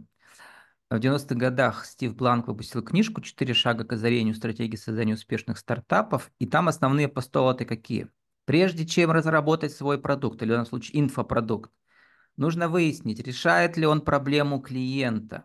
в 0.90 0.94
90-х 0.94 1.34
годах 1.34 1.84
Стив 1.84 2.16
Бланк 2.16 2.48
выпустил 2.48 2.82
книжку 2.82 3.20
«Четыре 3.20 3.52
шага 3.52 3.84
к 3.84 3.92
озарению 3.92 4.34
стратегии 4.34 4.76
создания 4.76 5.14
успешных 5.14 5.58
стартапов», 5.58 6.30
и 6.38 6.46
там 6.46 6.68
основные 6.68 7.08
постулаты 7.08 7.66
какие? 7.66 8.08
Прежде 8.46 8.86
чем 8.86 9.10
разработать 9.10 9.72
свой 9.72 10.00
продукт, 10.00 10.40
или 10.40 10.48
в 10.48 10.52
данном 10.52 10.66
случае 10.66 11.00
инфопродукт, 11.00 11.70
нужно 12.36 12.68
выяснить, 12.68 13.20
решает 13.20 13.76
ли 13.76 13.86
он 13.86 14.00
проблему 14.00 14.60
клиента. 14.60 15.44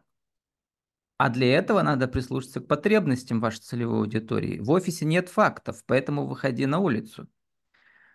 А 1.18 1.30
для 1.30 1.54
этого 1.54 1.82
надо 1.82 2.08
прислушаться 2.08 2.62
к 2.62 2.68
потребностям 2.68 3.42
вашей 3.42 3.60
целевой 3.60 4.00
аудитории. 4.00 4.60
В 4.60 4.72
офисе 4.72 5.06
нет 5.06 5.28
фактов, 5.28 5.84
поэтому 5.86 6.26
выходи 6.26 6.66
на 6.66 6.80
улицу. 6.80 7.28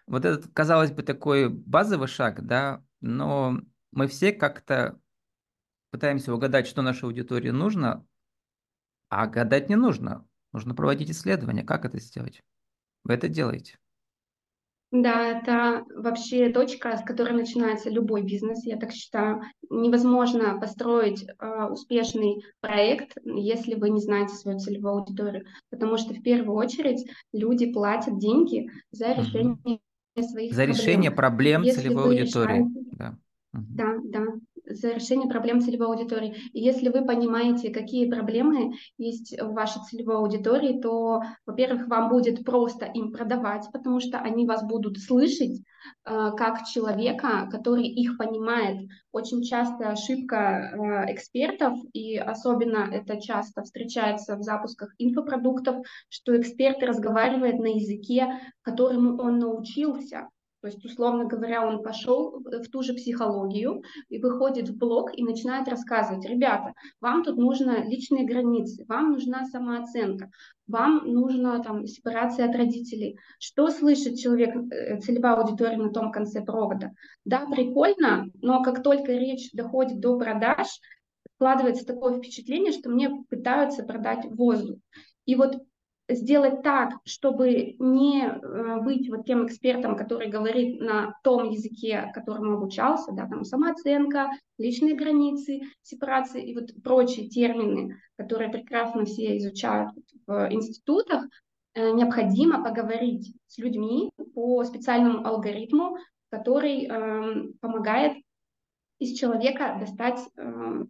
Вот 0.07 0.25
этот, 0.25 0.51
казалось 0.55 0.93
бы, 0.93 1.03
такой 1.03 1.51
базовый 1.51 2.09
шаг, 2.09 2.47
да, 2.47 2.83
но 3.03 3.61
мы 3.93 4.09
все 4.09 4.33
как-то 4.33 4.99
пытаемся 5.91 6.35
угадать, 6.35 6.67
что 6.67 6.83
нашей 6.83 7.05
аудитории 7.05 7.51
нужно, 7.51 8.07
а 9.09 9.27
гадать 9.27 9.69
не 9.69 9.77
нужно. 9.77 10.27
Нужно 10.53 10.75
проводить 10.75 11.11
исследования. 11.11 11.63
Как 11.63 11.85
это 11.85 11.99
сделать? 12.01 12.43
Вы 13.05 13.15
это 13.15 13.29
делаете. 13.29 13.79
Да, 14.91 15.39
это 15.39 15.85
вообще 15.95 16.49
точка, 16.49 16.97
с 16.97 17.03
которой 17.03 17.35
начинается 17.35 17.91
любой 17.91 18.23
бизнес, 18.23 18.65
я 18.65 18.79
так 18.79 18.93
считаю. 18.93 19.43
Невозможно 19.69 20.59
построить 20.59 21.27
э, 21.29 21.65
успешный 21.71 22.43
проект, 22.61 23.19
если 23.23 23.75
вы 23.75 23.91
не 23.91 24.01
знаете 24.01 24.35
свою 24.35 24.59
целевую 24.59 24.95
аудиторию, 24.95 25.45
потому 25.69 25.99
что 25.99 26.15
в 26.15 26.23
первую 26.23 26.57
очередь 26.57 27.07
люди 27.35 27.71
платят 27.71 28.19
деньги 28.19 28.71
за 28.91 29.13
решение 29.13 29.59
mm-hmm. 30.17 30.23
своих 30.23 30.55
за 30.55 30.63
проблем. 30.63 30.75
За 30.75 30.83
решение 30.83 31.11
проблем 31.11 31.63
если 31.65 31.81
целевой 31.83 32.05
аудитории. 32.05 32.59
Решаете... 32.59 32.91
Да. 32.93 33.19
Mm-hmm. 33.55 33.65
да, 33.69 33.95
да 34.05 34.25
за 34.69 34.93
решение 34.93 35.29
проблем 35.29 35.61
целевой 35.61 35.89
аудитории. 35.89 36.37
И 36.53 36.61
если 36.61 36.89
вы 36.89 37.05
понимаете, 37.05 37.71
какие 37.71 38.11
проблемы 38.11 38.75
есть 38.97 39.39
в 39.41 39.53
вашей 39.53 39.83
целевой 39.83 40.17
аудитории, 40.17 40.81
то, 40.81 41.23
во-первых, 41.47 41.89
вам 41.89 42.09
будет 42.09 42.45
просто 42.45 42.87
им 42.87 43.13
продавать, 43.13 43.67
потому 43.73 44.01
что 44.01 44.19
они 44.19 44.47
вас 44.47 44.63
будут 44.65 44.99
слышать 44.99 45.61
э, 46.05 46.31
как 46.37 46.65
человека, 46.65 47.49
который 47.51 47.87
их 47.87 48.19
понимает. 48.19 48.89
Очень 49.13 49.43
часто 49.43 49.91
ошибка 49.91 50.37
э, 50.37 51.13
экспертов, 51.13 51.75
и 51.93 52.17
особенно 52.17 52.89
это 52.91 53.21
часто 53.21 53.63
встречается 53.63 54.37
в 54.37 54.43
запусках 54.43 54.95
инфопродуктов, 54.99 55.85
что 56.09 56.39
эксперт 56.39 56.83
разговаривает 56.83 57.59
на 57.59 57.69
языке, 57.69 58.41
которому 58.63 59.21
он 59.21 59.39
научился. 59.39 60.29
То 60.61 60.67
есть, 60.67 60.85
условно 60.85 61.25
говоря, 61.25 61.67
он 61.67 61.83
пошел 61.83 62.41
в 62.41 62.69
ту 62.69 62.83
же 62.83 62.93
психологию 62.95 63.83
и 64.09 64.19
выходит 64.19 64.69
в 64.69 64.77
блог 64.77 65.17
и 65.17 65.23
начинает 65.23 65.69
рассказывать, 65.69 66.27
ребята, 66.27 66.75
вам 67.01 67.23
тут 67.23 67.37
нужно 67.37 67.85
личные 67.87 68.27
границы, 68.27 68.85
вам 68.89 69.13
нужна 69.13 69.45
самооценка, 69.47 70.31
вам 70.67 71.03
нужна 71.07 71.63
там 71.63 71.87
сепарация 71.87 72.49
от 72.49 72.57
родителей. 72.57 73.17
Что 73.39 73.71
слышит 73.71 74.19
человек, 74.19 74.55
э, 74.73 74.99
целевая 75.01 75.37
аудитория 75.37 75.77
на 75.77 75.91
том 75.91 76.11
конце 76.11 76.41
провода? 76.43 76.91
Да, 77.25 77.47
прикольно, 77.47 78.27
но 78.43 78.63
как 78.63 78.83
только 78.83 79.13
речь 79.13 79.51
доходит 79.53 80.01
до 80.01 80.19
продаж, 80.19 80.67
складывается 81.37 81.87
такое 81.87 82.19
впечатление, 82.19 82.73
что 82.73 82.91
мне 82.91 83.11
пытаются 83.31 83.85
продать 83.85 84.25
воздух. 84.25 84.79
И 85.25 85.37
вот 85.37 85.63
сделать 86.09 86.63
так, 86.63 86.95
чтобы 87.05 87.77
не 87.79 88.27
э, 88.27 88.81
быть 88.81 89.09
вот 89.11 89.27
тем 89.27 89.47
экспертом, 89.47 89.97
который 89.97 90.29
говорит 90.29 90.81
на 90.81 91.15
том 91.23 91.51
языке, 91.51 92.11
которому 92.15 92.55
обучался, 92.55 93.13
да, 93.13 93.27
там 93.27 93.45
самооценка, 93.45 94.31
личные 94.57 94.95
границы, 94.95 95.61
сепарации 95.83 96.51
и 96.51 96.55
вот 96.55 96.71
прочие 96.83 97.29
термины, 97.29 98.01
которые 98.17 98.51
прекрасно 98.51 99.05
все 99.05 99.37
изучают 99.37 99.91
в 100.27 100.49
институтах, 100.51 101.25
э, 101.75 101.91
необходимо 101.91 102.65
поговорить 102.65 103.35
с 103.47 103.59
людьми 103.59 104.11
по 104.35 104.65
специальному 104.65 105.27
алгоритму, 105.27 105.99
который 106.31 106.87
э, 106.87 107.53
помогает 107.61 108.17
из 108.99 109.19
человека 109.19 109.77
достать 109.79 110.21
э, 110.37 110.85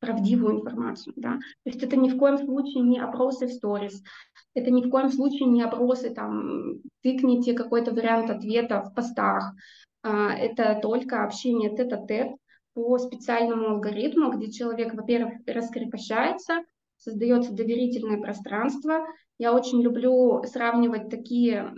правдивую 0.00 0.60
информацию. 0.60 1.14
Да? 1.16 1.34
То 1.64 1.70
есть 1.70 1.82
это 1.82 1.96
ни 1.96 2.08
в 2.08 2.16
коем 2.18 2.38
случае 2.38 2.82
не 2.82 2.98
опросы 2.98 3.46
в 3.46 3.52
сторис, 3.52 4.02
это 4.54 4.70
ни 4.70 4.82
в 4.82 4.90
коем 4.90 5.10
случае 5.10 5.48
не 5.48 5.62
опросы, 5.62 6.10
там, 6.10 6.78
тыкните 7.02 7.52
какой-то 7.52 7.92
вариант 7.92 8.30
ответа 8.30 8.82
в 8.82 8.94
постах. 8.94 9.52
А, 10.02 10.32
это 10.32 10.78
только 10.82 11.24
общение 11.24 11.74
тет-а-тет 11.74 12.32
по 12.74 12.98
специальному 12.98 13.70
алгоритму, 13.70 14.30
где 14.32 14.50
человек, 14.50 14.94
во-первых, 14.94 15.34
раскрепощается, 15.46 16.64
создается 16.96 17.52
доверительное 17.52 18.20
пространство. 18.20 19.06
Я 19.38 19.54
очень 19.54 19.82
люблю 19.82 20.42
сравнивать 20.44 21.08
такие 21.08 21.72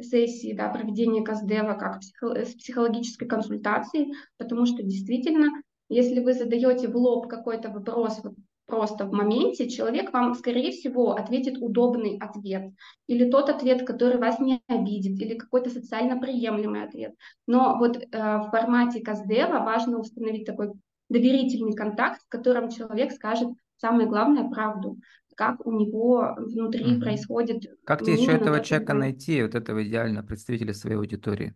сессии 0.00 0.54
да, 0.54 0.68
проведения 0.68 1.24
КАСДЕВа 1.24 1.74
как 1.74 2.00
с 2.02 2.54
психологической 2.54 3.28
консультацией, 3.28 4.12
потому 4.38 4.66
что 4.66 4.82
действительно 4.82 5.50
если 5.94 6.20
вы 6.20 6.34
задаете 6.34 6.88
в 6.88 6.96
лоб 6.96 7.28
какой-то 7.28 7.70
вопрос, 7.70 8.20
вот, 8.24 8.34
просто 8.66 9.04
в 9.04 9.12
моменте, 9.12 9.68
человек 9.68 10.12
вам, 10.12 10.34
скорее 10.34 10.72
всего, 10.72 11.12
ответит 11.12 11.58
удобный 11.58 12.18
ответ, 12.18 12.72
или 13.06 13.30
тот 13.30 13.48
ответ, 13.48 13.86
который 13.86 14.18
вас 14.18 14.38
не 14.40 14.60
обидит, 14.68 15.20
или 15.20 15.34
какой-то 15.34 15.70
социально 15.70 16.18
приемлемый 16.18 16.82
ответ. 16.82 17.14
Но 17.46 17.76
вот 17.78 17.96
э, 17.96 18.02
в 18.10 18.48
формате 18.50 19.00
Каздева 19.00 19.58
важно 19.60 19.98
установить 19.98 20.46
такой 20.46 20.72
доверительный 21.10 21.74
контакт, 21.74 22.22
в 22.22 22.28
котором 22.28 22.70
человек 22.70 23.12
скажет 23.12 23.48
самое 23.76 24.08
главное 24.08 24.48
правду, 24.48 24.98
как 25.36 25.66
у 25.66 25.72
него 25.72 26.34
внутри 26.38 26.94
угу. 26.94 27.02
происходит. 27.02 27.64
Как 27.84 28.02
тебе 28.02 28.14
еще 28.14 28.32
этого 28.32 28.60
человека 28.60 28.94
найти, 28.94 29.42
вот 29.42 29.54
этого 29.54 29.86
идеального 29.86 30.26
представителя 30.26 30.72
своей 30.74 30.96
аудитории? 30.96 31.54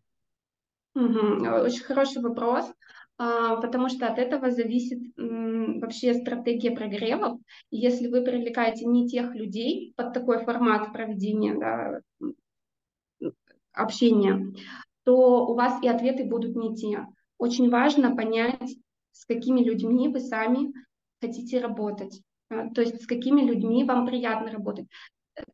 Угу. 0.95 1.47
Очень 1.65 1.85
хороший 1.85 2.23
вопрос. 2.23 2.67
А, 3.19 3.57
потому 3.57 3.89
что 3.89 4.07
от 4.07 4.19
этого 4.19 4.51
зависит 4.53 5.01
вообще 5.17 6.15
стратегия 6.15 6.71
прогревов. 6.71 7.41
Если 7.71 8.07
вы 8.07 8.23
привлекаете 8.23 8.87
не 8.87 9.09
тех 9.09 9.35
людей 9.35 9.93
под 9.97 10.13
такой 10.13 10.45
формат 10.45 10.93
проведения 10.93 11.55
да, 11.59 12.01
общения, 13.73 14.53
то 15.03 15.47
у 15.47 15.55
вас 15.55 15.83
и 15.83 15.89
ответы 15.89 16.25
будут 16.25 16.55
не 16.55 16.77
те. 16.77 17.07
Очень 17.39 17.71
важно 17.71 18.15
понять, 18.15 18.77
с 19.11 19.25
какими 19.25 19.63
людьми 19.63 20.09
вы 20.09 20.21
сами 20.21 20.73
хотите 21.21 21.61
работать, 21.61 22.23
то 22.49 22.81
есть 22.81 23.03
с 23.03 23.07
какими 23.07 23.41
людьми 23.41 23.83
вам 23.83 24.07
приятно 24.07 24.53
работать, 24.53 24.87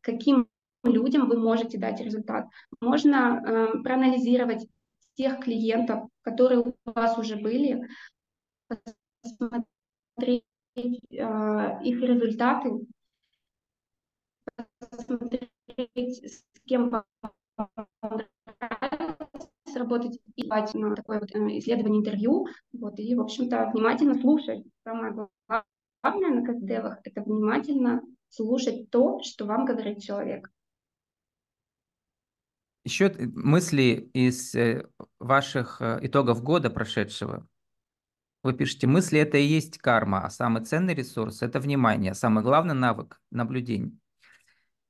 каким 0.01 0.47
людям 0.83 1.27
вы 1.27 1.39
можете 1.39 1.79
дать 1.79 1.99
результат. 1.99 2.45
Можно 2.79 3.41
э, 3.43 3.81
проанализировать 3.81 4.67
тех 5.15 5.39
клиентов, 5.39 6.09
которые 6.21 6.59
у 6.61 6.75
вас 6.85 7.17
уже 7.17 7.35
были, 7.35 7.87
посмотреть 9.23 10.43
э, 10.75 10.93
их 11.11 12.01
результаты, 12.01 12.71
посмотреть, 14.79 15.49
с 15.77 16.43
кем 16.65 16.91
работать 19.75 20.19
и 20.35 20.47
дать 20.47 20.73
на 20.73 20.95
такое 20.95 21.19
вот 21.19 21.33
э, 21.33 21.57
исследование 21.59 21.99
интервью, 21.99 22.47
вот, 22.73 22.99
и, 22.99 23.15
в 23.15 23.21
общем-то, 23.21 23.71
внимательно 23.73 24.15
слушать. 24.15 24.65
Самое 24.83 25.13
главное 25.13 26.29
на 26.29 26.45
КСДВах– 26.45 26.99
это 27.03 27.21
внимательно 27.21 28.01
слушать 28.29 28.89
то, 28.89 29.21
что 29.21 29.45
вам 29.45 29.65
говорит 29.65 30.01
человек. 30.01 30.49
Еще 32.85 33.11
мысли 33.33 34.09
из 34.13 34.53
э, 34.53 34.87
ваших 35.19 35.81
э, 35.81 35.99
итогов 36.03 36.43
года 36.43 36.69
прошедшего. 36.69 37.47
Вы 38.43 38.53
пишете, 38.53 38.85
мысли 38.85 39.19
это 39.19 39.39
и 39.39 39.43
есть 39.43 39.79
карма, 39.79 40.23
а 40.23 40.29
самый 40.29 40.63
ценный 40.63 40.93
ресурс 40.93 41.41
это 41.41 41.59
внимание, 41.59 42.13
самый 42.13 42.43
главный 42.43 42.75
навык 42.75 43.19
наблюдение. 43.31 43.91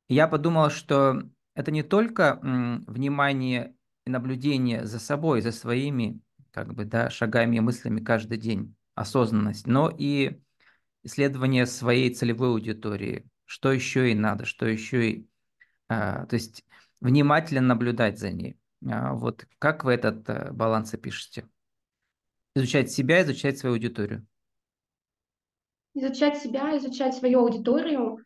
Я 0.09 0.27
подумал, 0.27 0.69
что 0.71 1.23
это 1.53 1.71
не 1.71 1.83
только 1.83 2.37
внимание 2.41 3.73
и 4.05 4.09
наблюдение 4.09 4.85
за 4.85 4.99
собой, 4.99 5.41
за 5.41 5.53
своими 5.53 6.19
как 6.51 6.73
бы, 6.73 6.83
да, 6.83 7.09
шагами 7.09 7.55
и 7.55 7.61
мыслями 7.61 8.01
каждый 8.01 8.37
день, 8.37 8.75
осознанность, 8.93 9.67
но 9.67 9.89
и 9.89 10.41
исследование 11.03 11.65
своей 11.65 12.13
целевой 12.13 12.49
аудитории, 12.49 13.25
что 13.45 13.71
еще 13.71 14.11
и 14.11 14.15
надо, 14.15 14.45
что 14.45 14.65
еще 14.65 15.09
и... 15.09 15.29
А, 15.87 16.25
то 16.25 16.33
есть 16.33 16.64
внимательно 17.01 17.61
наблюдать 17.61 18.19
за 18.19 18.31
ней. 18.31 18.57
А, 18.89 19.13
вот 19.13 19.45
как 19.59 19.83
вы 19.83 19.93
этот 19.93 20.29
э, 20.29 20.51
баланс 20.51 20.93
опишете? 20.93 21.47
Изучать 22.55 22.91
себя, 22.91 23.21
изучать 23.21 23.57
свою 23.57 23.75
аудиторию. 23.75 24.25
Изучать 25.93 26.37
себя, 26.37 26.77
изучать 26.77 27.15
свою 27.15 27.39
аудиторию. 27.39 28.19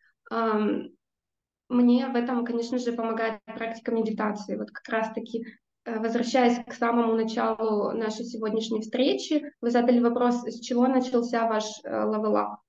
Мне 1.70 2.08
в 2.08 2.16
этом, 2.16 2.46
конечно 2.46 2.80
же, 2.80 2.94
помогает 2.94 3.42
практика 3.46 3.92
медитации. 3.92 4.56
Вот 4.56 4.72
как 4.72 4.88
раз-таки 4.90 5.46
э, 5.86 6.00
возвращаясь 6.00 6.64
к 6.66 6.74
самому 6.74 7.16
началу 7.16 7.92
нашей 7.92 8.26
сегодняшней 8.26 8.82
встречи, 8.82 9.52
вы 9.62 9.70
задали 9.70 10.00
вопрос, 10.00 10.44
с 10.44 10.60
чего 10.60 10.88
начался 10.88 11.48
ваш 11.48 11.66
level 11.84 12.31
up. 12.31 12.60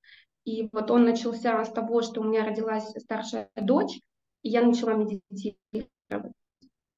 И 0.45 0.69
вот 0.73 0.91
он 0.91 1.05
начался 1.05 1.65
с 1.65 1.73
того, 1.73 2.03
что 2.03 2.21
у 2.21 2.25
меня 2.25 2.45
родилась 2.45 2.93
старшая 2.99 3.51
дочь, 3.57 4.01
я 4.43 4.63
начала 4.63 4.95
медитировать. 4.95 6.33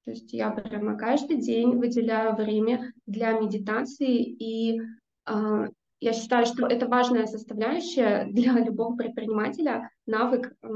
То 0.04 0.10
есть 0.10 0.32
я 0.32 0.50
прямо 0.50 0.96
каждый 0.96 1.36
день 1.36 1.76
выделяю 1.76 2.34
время 2.34 2.92
для 3.06 3.32
медитации, 3.38 4.22
и 4.22 4.80
э, 5.26 5.66
я 6.00 6.12
считаю, 6.12 6.46
что 6.46 6.66
это 6.66 6.88
важная 6.88 7.26
составляющая 7.26 8.24
для 8.24 8.52
любого 8.64 8.96
предпринимателя, 8.96 9.90
навык 10.06 10.54
э, 10.62 10.68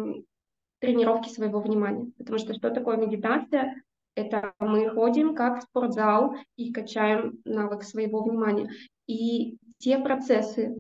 тренировки 0.79 1.29
своего 1.29 1.61
внимания. 1.61 2.13
Потому 2.17 2.39
что 2.39 2.55
что 2.55 2.71
такое 2.71 2.97
медитация? 2.97 3.83
Это 4.15 4.55
мы 4.61 4.89
ходим 4.89 5.35
как 5.35 5.59
в 5.59 5.63
спортзал 5.63 6.37
и 6.57 6.73
качаем 6.73 7.41
навык 7.45 7.83
своего 7.83 8.23
внимания. 8.23 8.71
И 9.07 9.59
те 9.79 9.99
процессы, 9.99 10.79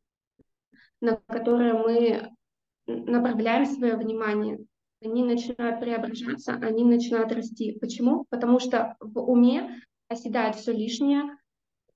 на 1.00 1.16
которые 1.26 1.74
мы 1.74 2.30
направляем 2.86 3.66
свое 3.66 3.96
внимание, 3.96 4.58
они 5.02 5.24
начинают 5.24 5.80
преображаться, 5.80 6.54
они 6.54 6.84
начинают 6.84 7.32
расти. 7.32 7.78
Почему? 7.80 8.26
Потому 8.30 8.58
что 8.58 8.96
в 9.00 9.20
уме 9.20 9.82
оседает 10.08 10.56
все 10.56 10.72
лишнее, 10.72 11.36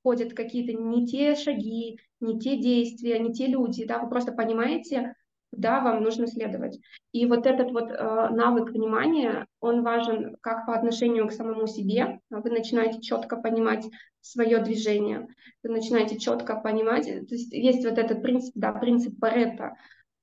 ходят 0.03 0.35
какие-то 0.35 0.73
не 0.73 1.07
те 1.07 1.35
шаги, 1.35 1.99
не 2.21 2.39
те 2.39 2.57
действия, 2.57 3.19
не 3.19 3.33
те 3.33 3.47
люди, 3.47 3.85
да, 3.85 3.99
вы 3.99 4.09
просто 4.09 4.33
понимаете, 4.33 5.15
куда 5.53 5.81
вам 5.81 6.03
нужно 6.03 6.27
следовать. 6.27 6.79
И 7.13 7.27
вот 7.27 7.47
этот 7.47 7.73
вот 7.73 7.91
э, 7.91 8.29
навык 8.31 8.71
внимания, 8.71 9.47
он 9.61 9.83
важен 9.83 10.37
как 10.41 10.67
по 10.67 10.75
отношению 10.75 11.27
к 11.29 11.33
самому 11.33 11.67
себе, 11.67 12.21
вы 12.31 12.51
начинаете 12.51 13.01
четко 13.01 13.37
понимать 13.37 13.85
свое 14.21 14.63
движение, 14.63 15.27
вы 15.63 15.71
начинаете 15.71 16.19
четко 16.19 16.57
понимать, 16.57 17.07
то 17.07 17.35
есть 17.35 17.53
есть 17.53 17.85
вот 17.85 17.99
этот 17.99 18.23
принцип, 18.23 18.53
да, 18.55 18.73
принцип 18.73 19.19
Паретта, 19.19 19.75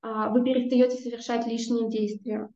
э, 0.04 0.30
вы 0.30 0.44
перестаете 0.44 0.96
совершать 0.98 1.46
лишние 1.46 1.90
действия, 1.90 2.50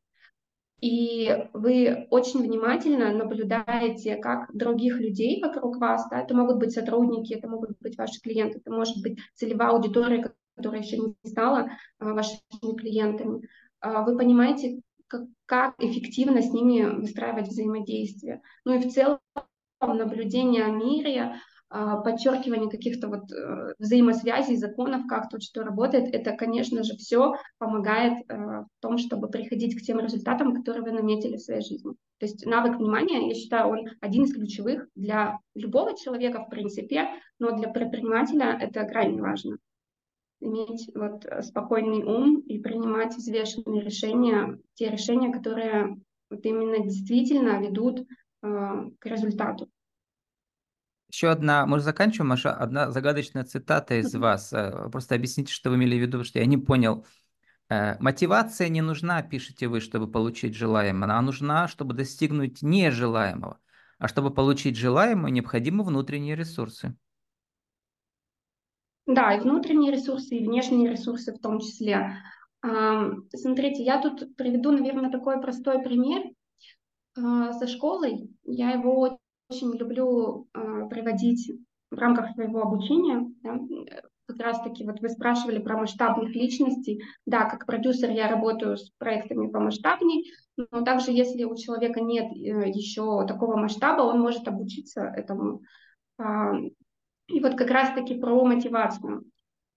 и 0.82 1.46
вы 1.52 2.08
очень 2.10 2.42
внимательно 2.42 3.12
наблюдаете, 3.12 4.16
как 4.16 4.52
других 4.52 4.98
людей 4.98 5.40
вокруг 5.40 5.76
вас, 5.76 6.08
да, 6.10 6.20
это 6.20 6.34
могут 6.34 6.58
быть 6.58 6.72
сотрудники, 6.72 7.34
это 7.34 7.48
могут 7.48 7.78
быть 7.80 7.96
ваши 7.96 8.20
клиенты, 8.20 8.58
это 8.58 8.72
может 8.72 9.00
быть 9.00 9.20
целевая 9.36 9.70
аудитория, 9.70 10.34
которая 10.56 10.82
еще 10.82 10.98
не 10.98 11.14
стала 11.24 11.70
а, 12.00 12.12
вашими 12.12 12.76
клиентами. 12.76 13.48
А, 13.78 14.02
вы 14.02 14.18
понимаете, 14.18 14.80
как, 15.06 15.22
как 15.46 15.74
эффективно 15.78 16.42
с 16.42 16.52
ними 16.52 16.82
выстраивать 16.82 17.46
взаимодействие. 17.46 18.42
Ну 18.64 18.74
и 18.74 18.78
в 18.78 18.92
целом 18.92 19.20
наблюдение 19.80 20.64
о 20.64 20.70
мире, 20.70 21.36
подчеркивание 22.04 22.68
каких-то 22.68 23.08
вот 23.08 23.32
э, 23.32 23.74
взаимосвязей, 23.78 24.56
законов, 24.56 25.06
как 25.08 25.30
тут 25.30 25.42
что 25.42 25.62
работает, 25.62 26.14
это, 26.14 26.32
конечно 26.32 26.82
же, 26.82 26.96
все 26.96 27.34
помогает 27.58 28.24
э, 28.28 28.36
в 28.36 28.68
том, 28.80 28.98
чтобы 28.98 29.28
приходить 29.28 29.74
к 29.74 29.82
тем 29.82 29.98
результатам, 29.98 30.54
которые 30.54 30.82
вы 30.82 30.92
наметили 30.92 31.36
в 31.36 31.40
своей 31.40 31.62
жизни. 31.62 31.92
То 32.18 32.26
есть 32.26 32.44
навык 32.44 32.76
внимания, 32.76 33.26
я 33.28 33.34
считаю, 33.34 33.70
он 33.70 33.86
один 34.00 34.24
из 34.24 34.34
ключевых 34.34 34.86
для 34.94 35.38
любого 35.54 35.96
человека, 35.96 36.44
в 36.44 36.50
принципе, 36.50 37.08
но 37.38 37.56
для 37.56 37.68
предпринимателя 37.68 38.58
это 38.60 38.84
крайне 38.84 39.22
важно. 39.22 39.56
Иметь 40.40 40.90
вот 40.94 41.24
спокойный 41.40 42.04
ум 42.04 42.40
и 42.40 42.58
принимать 42.58 43.14
взвешенные 43.14 43.82
решения, 43.82 44.58
те 44.74 44.90
решения, 44.90 45.32
которые 45.32 45.96
вот 46.28 46.44
именно 46.44 46.82
действительно 46.82 47.60
ведут 47.60 48.00
э, 48.00 48.04
к 48.98 49.06
результату. 49.06 49.68
Еще 51.12 51.28
одна, 51.28 51.66
может, 51.66 51.84
заканчиваем, 51.84 52.30
Маша, 52.30 52.54
одна 52.54 52.90
загадочная 52.90 53.44
цитата 53.44 54.00
из 54.00 54.14
вас. 54.14 54.50
Э, 54.54 54.88
просто 54.90 55.14
объясните, 55.14 55.52
что 55.52 55.68
вы 55.68 55.76
имели 55.76 55.98
в 55.98 56.00
виду, 56.00 56.12
потому 56.12 56.24
что 56.24 56.38
я 56.38 56.46
не 56.46 56.56
понял. 56.56 57.04
Э, 57.68 57.98
Мотивация 58.00 58.70
не 58.70 58.80
нужна, 58.80 59.20
пишете 59.20 59.68
вы, 59.68 59.80
чтобы 59.80 60.10
получить 60.10 60.54
желаемое. 60.54 61.04
Она 61.04 61.20
нужна, 61.20 61.68
чтобы 61.68 61.92
достигнуть 61.92 62.62
нежелаемого. 62.62 63.58
А 63.98 64.08
чтобы 64.08 64.32
получить 64.32 64.78
желаемое, 64.78 65.30
необходимы 65.30 65.84
внутренние 65.84 66.34
ресурсы. 66.34 66.96
Да, 69.06 69.34
и 69.34 69.40
внутренние 69.40 69.92
ресурсы, 69.92 70.36
и 70.36 70.46
внешние 70.46 70.90
ресурсы 70.90 71.34
в 71.34 71.38
том 71.40 71.60
числе. 71.60 72.16
Смотрите, 72.62 73.84
я 73.84 74.00
тут 74.00 74.34
приведу, 74.36 74.72
наверное, 74.72 75.10
такой 75.10 75.42
простой 75.42 75.82
пример. 75.82 76.22
А, 77.16 77.52
со 77.52 77.66
школой 77.66 78.30
я 78.44 78.70
его 78.70 79.20
очень 79.52 79.76
люблю 79.76 80.48
э, 80.54 80.88
приводить 80.88 81.52
в 81.90 81.98
рамках 81.98 82.30
своего 82.34 82.62
обучения. 82.62 83.30
Да, 83.42 83.58
как 84.26 84.40
раз-таки 84.40 84.84
вот 84.84 85.00
вы 85.00 85.10
спрашивали 85.10 85.58
про 85.58 85.76
масштабных 85.76 86.34
личностей. 86.34 87.02
Да, 87.26 87.44
как 87.44 87.66
продюсер 87.66 88.10
я 88.10 88.28
работаю 88.28 88.76
с 88.76 88.90
проектами 88.98 89.48
по 89.48 89.60
масштабней, 89.60 90.32
но 90.56 90.82
также 90.82 91.12
если 91.12 91.44
у 91.44 91.54
человека 91.54 92.00
нет 92.00 92.32
э, 92.32 92.70
еще 92.70 93.26
такого 93.26 93.56
масштаба, 93.56 94.02
он 94.02 94.20
может 94.20 94.48
обучиться 94.48 95.02
этому. 95.02 95.62
А, 96.18 96.54
и 97.28 97.40
вот 97.40 97.54
как 97.56 97.70
раз-таки 97.70 98.18
про 98.18 98.44
мотивацию. 98.44 99.24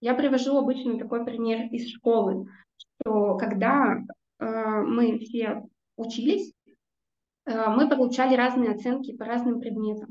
Я 0.00 0.14
привожу 0.14 0.56
обычно 0.56 0.98
такой 0.98 1.24
пример 1.24 1.68
из 1.70 1.90
школы. 1.90 2.46
что 2.76 3.36
когда 3.36 3.98
э, 4.38 4.80
мы 4.82 5.18
все 5.18 5.62
учились, 5.96 6.50
э, 6.50 6.55
мы 7.46 7.88
получали 7.88 8.34
разные 8.34 8.72
оценки 8.72 9.16
по 9.16 9.24
разным 9.24 9.60
предметам. 9.60 10.10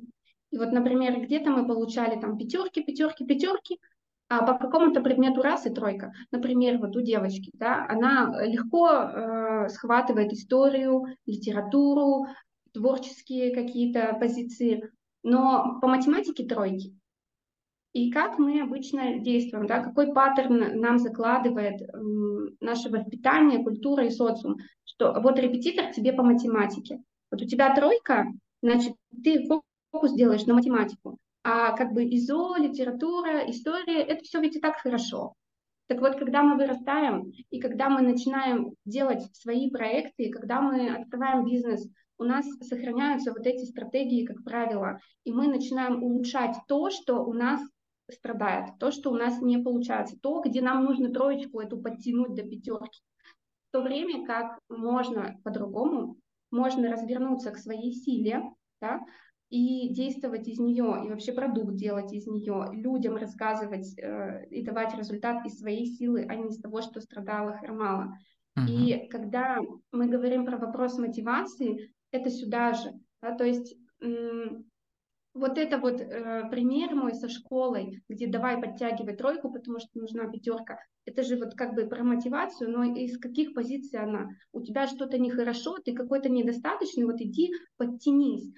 И 0.52 0.58
вот, 0.58 0.71
например, 0.71 1.19
где-то 1.19 1.50
мы 1.50 1.67
получали 1.67 2.19
там 2.19 2.38
пятерки, 2.38 2.82
пятерки, 2.82 3.26
пятерки, 3.26 3.80
а 4.28 4.45
по 4.45 4.58
какому-то 4.58 5.02
предмету 5.02 5.41
раз 5.41 5.65
и 5.65 5.69
тройка. 5.69 6.13
Например, 6.32 6.78
вот 6.80 6.95
у 6.95 7.02
девочки, 7.02 7.52
да, 7.54 7.86
она 7.88 8.34
легко 8.43 8.89
э, 8.89 9.69
схватывает 9.69 10.34
историю, 10.34 11.06
литературу, 11.26 12.26
творческие 12.74 13.54
какие-то 13.54 14.17
позиции, 14.19 14.89
но 15.24 15.80
по 15.80 15.88
математике 15.88 16.45
тройки. 16.45 16.95
И 17.93 18.12
как 18.12 18.39
мы 18.39 18.62
обычно 18.62 19.19
действуем, 19.19 19.67
да, 19.67 19.82
какой 19.82 20.12
паттерн 20.13 20.80
нам 20.82 21.00
закладывает 21.00 21.82
э, 21.82 21.88
наше 22.60 22.89
воспитание, 22.89 23.63
культура 23.63 24.06
и 24.06 24.10
социум, 24.10 24.58
что 24.84 25.13
вот 25.21 25.39
репетитор 25.39 25.93
тебе 25.93 26.13
по 26.13 26.24
математике. 26.24 27.02
Вот 27.36 27.41
у 27.41 27.48
тебя 27.48 27.76
тройка, 27.76 28.28
значит, 28.62 28.93
ты 29.21 29.45
фокус 29.91 30.13
делаешь 30.13 30.45
на 30.45 30.54
математику. 30.54 31.17
А 31.43 31.76
как 31.76 31.91
бы 31.91 32.06
ИЗО, 32.06 32.56
литература, 32.56 33.50
история, 33.50 34.04
это 34.04 34.24
все 34.24 34.39
ведь 34.39 34.56
и 34.56 34.62
так 34.62 34.78
хорошо. 34.78 35.34
Так 35.88 36.00
вот, 36.00 36.15
когда 36.15 36.43
мы 36.43 36.56
вырастаем, 36.56 37.34
и 37.50 37.60
когда 37.60 37.89
мы 37.89 38.04
начинаем 38.04 38.71
делать 38.86 39.24
свои 39.36 39.69
проекты, 39.69 40.24
и 40.24 40.32
когда 40.32 40.62
мы 40.62 40.95
открываем 40.95 41.43
бизнес, 41.43 41.86
у 42.17 42.24
нас 42.24 42.45
сохраняются 42.62 43.34
вот 43.34 43.45
эти 43.45 43.65
стратегии, 43.65 44.26
как 44.26 44.41
правило, 44.45 45.02
и 45.26 45.34
мы 45.34 45.48
начинаем 45.48 46.02
улучшать 46.02 46.56
то, 46.69 46.89
что 46.89 47.15
у 47.26 47.34
нас 47.34 47.60
страдает, 48.10 48.80
то, 48.80 48.91
что 48.91 49.12
у 49.12 49.17
нас 49.17 49.41
не 49.41 49.58
получается, 49.58 50.17
то, 50.21 50.39
где 50.39 50.62
нам 50.62 50.86
нужно 50.86 51.12
троечку 51.12 51.60
эту 51.60 51.82
подтянуть 51.82 52.34
до 52.34 52.43
пятерки. 52.43 53.02
В 53.67 53.71
то 53.74 53.82
время 53.82 54.26
как 54.26 54.58
можно 54.69 55.36
по-другому, 55.43 56.15
можно 56.51 56.91
развернуться 56.91 57.51
к 57.51 57.58
своей 57.58 57.93
силе, 57.93 58.43
да, 58.81 59.01
и 59.49 59.93
действовать 59.93 60.47
из 60.47 60.60
нее, 60.60 61.03
и 61.05 61.10
вообще 61.10 61.31
продукт 61.31 61.75
делать 61.75 62.12
из 62.13 62.27
нее, 62.27 62.69
людям 62.73 63.15
рассказывать 63.15 63.97
э, 63.97 64.47
и 64.49 64.63
давать 64.63 64.97
результат 64.97 65.45
из 65.45 65.60
своей 65.60 65.86
силы, 65.86 66.25
а 66.27 66.36
не 66.36 66.49
из 66.49 66.60
того, 66.60 66.81
что 66.81 66.99
страдала, 66.99 67.58
хромала. 67.58 68.17
Uh-huh. 68.58 68.67
И 68.67 69.08
когда 69.10 69.60
мы 69.91 70.08
говорим 70.08 70.45
про 70.45 70.58
вопрос 70.58 70.97
мотивации, 70.97 71.93
это 72.12 72.29
сюда 72.29 72.73
же. 72.73 72.91
Да, 73.21 73.36
то 73.36 73.43
есть 73.43 73.75
м- 74.01 74.65
вот 75.36 75.58
это 75.58 75.78
вот 75.78 76.00
э, 76.00 76.50
пример 76.50 76.95
мой 76.95 77.13
со 77.13 77.28
школой, 77.28 78.02
где 78.08 78.26
давай 78.26 78.60
подтягивай 78.60 79.15
тройку, 79.15 79.52
потому 79.52 79.80
что 79.80 80.00
нужна 80.00 80.28
пятерка. 80.30 80.80
Это 81.06 81.24
же 81.24 81.36
вот 81.36 81.56
как 81.56 81.76
бы 81.76 81.86
про 81.88 82.04
мотивацию, 82.04 82.71
но 82.71 82.86
из 82.86 83.19
каких 83.19 83.54
позиций 83.54 84.00
она? 84.00 84.30
У 84.54 84.62
тебя 84.62 84.88
что-то 84.88 85.19
нехорошо, 85.19 85.78
ты 85.84 85.93
какой-то 85.93 86.30
недостаточный, 86.30 87.04
вот 87.04 87.19
иди 87.19 87.52
подтянись. 87.76 88.50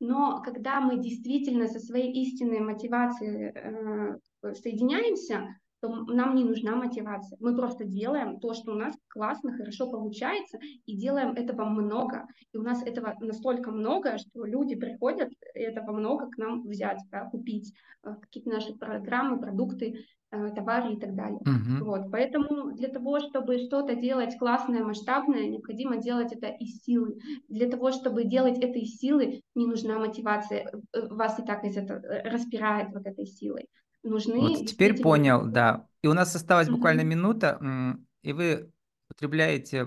Но 0.00 0.42
когда 0.42 0.80
мы 0.80 0.98
действительно 0.98 1.66
со 1.66 1.80
своей 1.80 2.12
истинной 2.12 2.60
мотивацией 2.60 3.52
э, 3.54 4.52
соединяемся, 4.54 5.56
то 5.82 5.88
нам 6.06 6.36
не 6.36 6.44
нужна 6.44 6.76
мотивация. 6.76 7.36
Мы 7.40 7.56
просто 7.56 7.84
делаем 7.84 8.38
то, 8.38 8.54
что 8.54 8.72
у 8.72 8.76
нас 8.76 8.94
классно, 9.08 9.52
хорошо 9.52 9.90
получается, 9.90 10.58
и 10.86 10.96
делаем 10.96 11.32
этого 11.32 11.64
много. 11.64 12.26
И 12.52 12.56
у 12.56 12.62
нас 12.62 12.82
этого 12.86 13.14
настолько 13.20 13.72
много, 13.72 14.16
что 14.18 14.44
люди 14.44 14.76
приходят 14.76 15.30
этого 15.54 15.92
много 15.92 16.30
к 16.30 16.38
нам 16.38 16.62
взять, 16.62 17.00
да, 17.10 17.24
купить 17.24 17.74
э, 18.04 18.14
какие-то 18.20 18.50
наши 18.50 18.74
программы, 18.74 19.40
продукты. 19.40 20.06
Э, 20.34 20.48
товары 20.48 20.94
и 20.94 20.96
так 20.96 21.14
далее. 21.14 21.40
Uh-huh. 21.40 21.84
Вот, 21.84 22.10
поэтому 22.10 22.72
для 22.72 22.88
того, 22.88 23.20
чтобы 23.20 23.58
что-то 23.58 23.94
делать 23.94 24.38
классное, 24.38 24.82
масштабное, 24.82 25.46
необходимо 25.46 25.98
делать 25.98 26.32
это 26.32 26.46
из 26.46 26.82
силы. 26.84 27.18
Для 27.48 27.68
того, 27.68 27.92
чтобы 27.92 28.24
делать 28.24 28.56
это 28.56 28.78
из 28.78 28.96
силы, 28.96 29.42
не 29.54 29.66
нужна 29.66 29.98
мотивация. 29.98 30.72
Э, 30.94 31.06
вас 31.08 31.38
и 31.38 31.42
так 31.42 31.64
из 31.64 31.76
этого 31.76 32.00
распирает 32.24 32.94
вот 32.94 33.04
этой 33.04 33.26
силой. 33.26 33.66
Нужны 34.02 34.40
вот 34.40 34.66
теперь 34.66 35.00
понял, 35.00 35.46
да. 35.46 35.86
И 36.02 36.08
у 36.08 36.14
нас 36.14 36.34
осталась 36.34 36.68
uh-huh. 36.68 36.72
буквально 36.72 37.02
минута, 37.02 37.96
и 38.22 38.32
вы 38.32 38.72
употребляете 39.08 39.86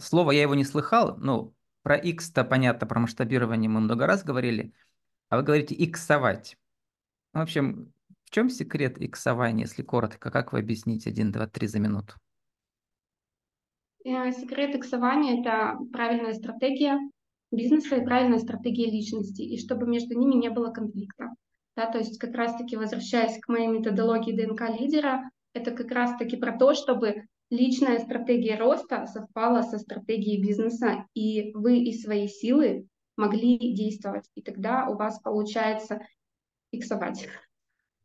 слово, 0.00 0.32
я 0.32 0.42
его 0.42 0.54
не 0.54 0.64
слыхал, 0.64 1.16
ну, 1.18 1.54
про 1.82 1.96
X-то 1.96 2.44
понятно, 2.44 2.86
про 2.86 3.00
масштабирование 3.00 3.68
мы 3.68 3.80
много 3.80 4.06
раз 4.06 4.22
говорили, 4.24 4.72
а 5.28 5.36
вы 5.36 5.42
говорите 5.42 5.74
иксовать. 5.78 6.56
В 7.32 7.40
общем, 7.40 7.92
в 8.24 8.30
чем 8.30 8.50
секрет 8.50 9.00
иксования, 9.00 9.64
если 9.64 9.82
коротко? 9.82 10.30
Как 10.30 10.52
вы 10.52 10.60
объясните 10.60 11.10
1, 11.10 11.32
2, 11.32 11.46
3 11.46 11.66
за 11.66 11.78
минуту? 11.80 12.14
Э, 14.04 14.30
секрет 14.32 14.74
иксования– 14.74 15.40
это 15.42 15.78
правильная 15.92 16.34
стратегия 16.34 16.98
бизнеса 17.50 17.96
и 17.96 18.04
правильная 18.04 18.38
стратегия 18.38 18.90
личности, 18.90 19.42
и 19.42 19.58
чтобы 19.58 19.86
между 19.86 20.18
ними 20.18 20.34
не 20.34 20.50
было 20.50 20.72
конфликта. 20.72 21.30
Да, 21.76 21.86
то 21.86 21.98
есть 21.98 22.18
как 22.18 22.34
раз-таки 22.34 22.76
возвращаясь 22.76 23.40
к 23.40 23.48
моей 23.48 23.68
методологии 23.68 24.32
ДНК 24.32 24.68
лидера, 24.78 25.30
это 25.54 25.70
как 25.70 25.90
раз-таки 25.90 26.36
про 26.36 26.56
то, 26.56 26.74
чтобы 26.74 27.26
личная 27.50 27.98
стратегия 27.98 28.58
роста 28.58 29.06
совпала 29.06 29.62
со 29.62 29.78
стратегией 29.78 30.42
бизнеса, 30.42 31.06
и 31.14 31.52
вы 31.54 31.78
из 31.78 32.02
своей 32.02 32.28
силы 32.28 32.86
могли 33.16 33.74
действовать, 33.74 34.24
и 34.34 34.42
тогда 34.42 34.88
у 34.88 34.96
вас 34.96 35.20
получается 35.20 36.00
иксовать. 36.72 37.28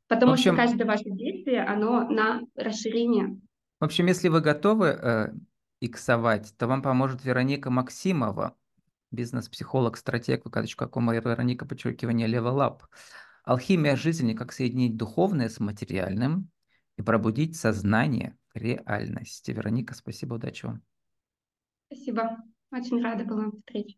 Потому 0.08 0.34
общем, 0.34 0.54
что 0.54 0.64
каждое 0.64 0.86
ваше 0.86 1.10
действие, 1.10 1.64
оно 1.64 2.08
на 2.10 2.42
расширение. 2.56 3.40
В 3.80 3.86
общем, 3.86 4.08
если 4.08 4.30
вы 4.30 4.42
готовы 4.42 4.88
э, 4.88 5.34
иксовать, 5.82 6.54
то 6.58 6.68
вам 6.68 6.82
поможет 6.82 7.24
Вероника 7.24 7.70
Максимова, 7.70 8.56
бизнес-психолог, 9.12 9.98
стратег, 9.98 10.46
vk.com, 10.46 11.12
Вероника, 11.12 11.66
подчеркивание, 11.66 12.28
Level 12.28 12.58
Up. 12.58 12.80
Алхимия 13.48 13.96
жизни, 13.96 14.34
как 14.34 14.52
соединить 14.52 14.98
духовное 14.98 15.48
с 15.48 15.62
материальным 15.62 16.50
и 16.98 17.02
пробудить 17.02 17.56
сознание 17.56 18.38
к 18.50 18.58
реальности. 18.58 19.52
Вероника, 19.52 19.94
спасибо, 19.94 20.34
удачи 20.34 20.66
вам. 20.66 20.82
Спасибо. 21.86 22.44
Очень 22.74 23.02
рада 23.02 23.24
была 23.24 23.50
встрече. 23.52 23.96